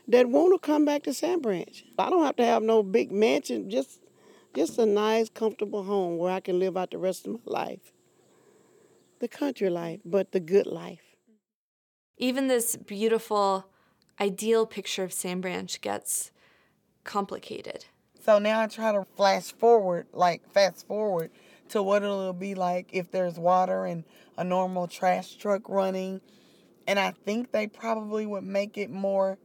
that 0.07 0.27
want 0.27 0.53
to 0.53 0.59
come 0.65 0.83
back 0.83 1.03
to 1.03 1.13
Sand 1.13 1.41
Branch. 1.41 1.85
I 1.97 2.09
don't 2.09 2.25
have 2.25 2.35
to 2.37 2.45
have 2.45 2.63
no 2.63 2.81
big 2.81 3.11
mansion, 3.11 3.69
just 3.69 3.99
just 4.55 4.77
a 4.77 4.85
nice, 4.85 5.29
comfortable 5.29 5.83
home 5.83 6.17
where 6.17 6.31
I 6.31 6.39
can 6.39 6.59
live 6.59 6.77
out 6.77 6.91
the 6.91 6.97
rest 6.97 7.25
of 7.27 7.33
my 7.33 7.39
life. 7.45 7.91
The 9.19 9.27
country 9.27 9.69
life, 9.69 9.99
but 10.05 10.31
the 10.31 10.39
good 10.39 10.67
life. 10.67 11.15
even 12.17 12.47
this 12.47 12.75
beautiful, 12.75 13.65
ideal 14.19 14.65
picture 14.65 15.03
of 15.03 15.13
Sand 15.13 15.41
Branch 15.41 15.81
gets 15.81 16.31
complicated. 17.03 17.85
So 18.23 18.39
now 18.39 18.61
I 18.61 18.67
try 18.67 18.91
to 18.93 19.05
flash 19.17 19.51
forward, 19.51 20.07
like 20.13 20.49
fast 20.53 20.87
forward 20.87 21.31
to 21.69 21.83
what 21.83 22.03
it'll 22.03 22.33
be 22.33 22.55
like 22.55 22.89
if 22.93 23.11
there's 23.11 23.37
water 23.37 23.85
and 23.85 24.03
a 24.37 24.43
normal 24.43 24.87
trash 24.87 25.35
truck 25.35 25.67
running. 25.67 26.21
And 26.87 26.99
I 26.99 27.11
think 27.25 27.51
they 27.51 27.67
probably 27.67 28.25
would 28.25 28.43
make 28.43 28.77
it 28.77 28.89
more 28.89 29.37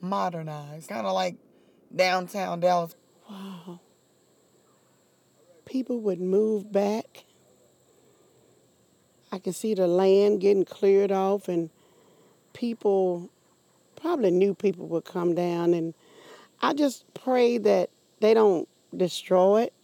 modernized, 0.00 0.88
kind 0.88 1.06
of 1.06 1.14
like 1.14 1.36
downtown 1.94 2.60
Dallas. 2.60 2.94
Wow. 3.28 3.80
People 5.68 6.00
would 6.00 6.18
move 6.18 6.72
back. 6.72 7.24
I 9.30 9.38
can 9.38 9.52
see 9.52 9.74
the 9.74 9.86
land 9.86 10.40
getting 10.40 10.64
cleared 10.64 11.12
off, 11.12 11.46
and 11.46 11.68
people, 12.54 13.28
probably 13.96 14.30
new 14.30 14.54
people, 14.54 14.86
would 14.88 15.04
come 15.04 15.34
down. 15.34 15.74
And 15.74 15.92
I 16.62 16.72
just 16.72 17.04
pray 17.12 17.58
that 17.58 17.90
they 18.20 18.32
don't 18.32 18.66
destroy 18.96 19.64
it. 19.64 19.74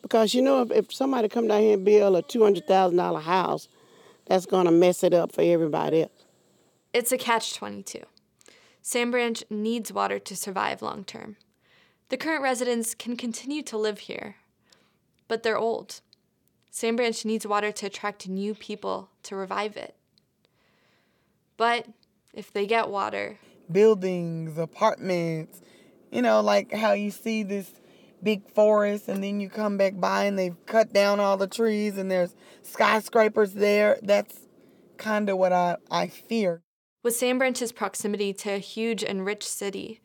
Because 0.00 0.32
you 0.32 0.42
know, 0.42 0.62
if, 0.62 0.70
if 0.70 0.94
somebody 0.94 1.28
come 1.28 1.48
down 1.48 1.60
here 1.60 1.74
and 1.74 1.84
build 1.84 2.14
a 2.14 2.22
two 2.22 2.44
hundred 2.44 2.68
thousand 2.68 2.96
dollar 2.96 3.18
house, 3.18 3.66
that's 4.26 4.46
gonna 4.46 4.70
mess 4.70 5.02
it 5.02 5.12
up 5.12 5.32
for 5.32 5.42
everybody 5.42 6.02
else. 6.02 6.24
It's 6.92 7.10
a 7.10 7.18
catch 7.18 7.54
twenty 7.54 7.82
two. 7.82 8.04
Sand 8.80 9.10
Branch 9.10 9.42
needs 9.50 9.92
water 9.92 10.20
to 10.20 10.36
survive 10.36 10.82
long 10.82 11.02
term. 11.02 11.36
The 12.10 12.16
current 12.16 12.44
residents 12.44 12.94
can 12.94 13.16
continue 13.16 13.64
to 13.64 13.76
live 13.76 13.98
here, 13.98 14.36
but 15.28 15.42
they're 15.42 15.58
old. 15.58 16.00
Sand 16.70 16.96
Branch 16.96 17.24
needs 17.24 17.46
water 17.46 17.72
to 17.72 17.86
attract 17.86 18.28
new 18.28 18.54
people 18.54 19.10
to 19.22 19.36
revive 19.36 19.76
it. 19.76 19.94
But 21.56 21.86
if 22.34 22.52
they 22.52 22.66
get 22.66 22.90
water, 22.90 23.38
buildings, 23.70 24.58
apartments, 24.58 25.60
you 26.10 26.22
know, 26.22 26.40
like 26.40 26.72
how 26.72 26.92
you 26.92 27.10
see 27.10 27.42
this 27.42 27.70
big 28.22 28.48
forest 28.50 29.08
and 29.08 29.22
then 29.22 29.40
you 29.40 29.48
come 29.48 29.76
back 29.76 29.98
by 29.98 30.24
and 30.24 30.38
they've 30.38 30.56
cut 30.66 30.92
down 30.92 31.20
all 31.20 31.36
the 31.36 31.46
trees 31.46 31.96
and 31.96 32.10
there's 32.10 32.34
skyscrapers 32.62 33.54
there. 33.54 33.98
That's 34.02 34.40
kind 34.96 35.28
of 35.28 35.38
what 35.38 35.52
I, 35.52 35.76
I 35.90 36.08
fear. 36.08 36.62
With 37.02 37.16
Sand 37.16 37.38
Branch's 37.38 37.72
proximity 37.72 38.32
to 38.34 38.54
a 38.54 38.58
huge 38.58 39.04
and 39.04 39.24
rich 39.24 39.46
city, 39.46 40.00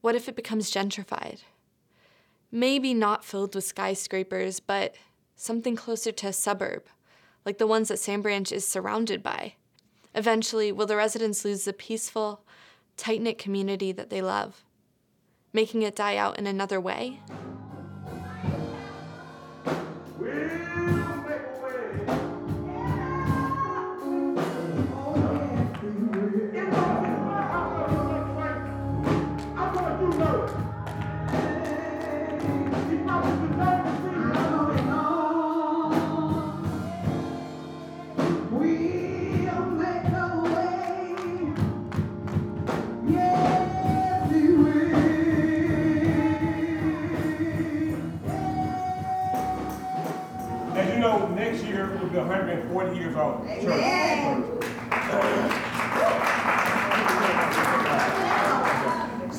what 0.00 0.14
if 0.14 0.28
it 0.28 0.36
becomes 0.36 0.70
gentrified? 0.70 1.40
Maybe 2.50 2.94
not 2.94 3.24
filled 3.24 3.54
with 3.54 3.64
skyscrapers, 3.64 4.60
but 4.60 4.94
something 5.36 5.76
closer 5.76 6.12
to 6.12 6.28
a 6.28 6.32
suburb, 6.32 6.84
like 7.44 7.58
the 7.58 7.66
ones 7.66 7.88
that 7.88 7.98
Sand 7.98 8.22
Branch 8.22 8.50
is 8.50 8.66
surrounded 8.66 9.22
by. 9.22 9.54
Eventually, 10.14 10.72
will 10.72 10.86
the 10.86 10.96
residents 10.96 11.44
lose 11.44 11.64
the 11.64 11.72
peaceful, 11.72 12.42
tight 12.96 13.20
knit 13.20 13.38
community 13.38 13.92
that 13.92 14.10
they 14.10 14.22
love, 14.22 14.64
making 15.52 15.82
it 15.82 15.94
die 15.94 16.16
out 16.16 16.38
in 16.38 16.46
another 16.46 16.80
way? 16.80 17.20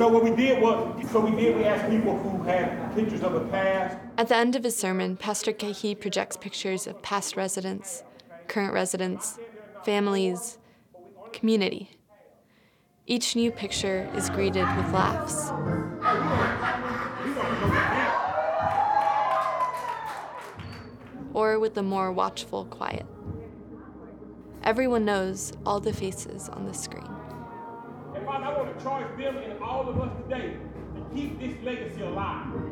So 0.10 0.13
what 0.13 0.24
we 0.24 0.36
did 0.36 0.60
was, 0.60 1.12
so 1.12 1.19
we 1.19 1.39
did, 1.39 1.56
we 1.56 1.65
asked 1.65 1.88
people 1.88 2.17
who 2.17 2.41
had 2.41 2.95
pictures 2.95 3.22
of 3.22 3.32
the 3.34 3.41
past. 3.41 3.95
At 4.17 4.30
the 4.30 4.38
end 4.38 4.56
of 4.56 4.63
his 4.63 4.76
sermon, 4.76 5.15
Pastor 5.15 5.54
Cahee 5.54 5.93
projects 5.93 6.36
pictures 6.36 6.88
of 6.88 7.00
past 7.04 7.36
residents, 7.36 8.02
current 8.48 8.74
residents, 8.74 9.38
families, 9.86 10.58
community. 11.32 11.91
Each 13.06 13.36
new 13.36 13.52
picture 13.52 14.10
is 14.15 14.32
greeted 14.32 14.65
with 14.78 14.91
laughs. 14.91 15.52
Or 21.36 21.60
with 21.60 21.76
the 21.76 21.84
more 21.84 22.12
watchful 22.12 22.65
quiet. 22.65 23.06
Everyone 24.63 25.06
knows 25.06 25.54
all 25.67 25.80
the 25.80 25.93
faces 25.93 26.50
on 26.50 26.65
the 26.65 26.74
screen. 26.74 27.18
Father, 28.29 28.45
I 28.45 28.57
want 28.59 28.77
to 28.77 28.83
charge 28.83 29.17
them 29.17 29.37
and 29.37 29.59
all 29.59 29.89
of 29.89 29.99
us 29.99 30.11
today 30.21 30.55
to 30.95 31.15
keep 31.15 31.39
this 31.39 31.55
legacy 31.63 32.03
alive. 32.03 32.68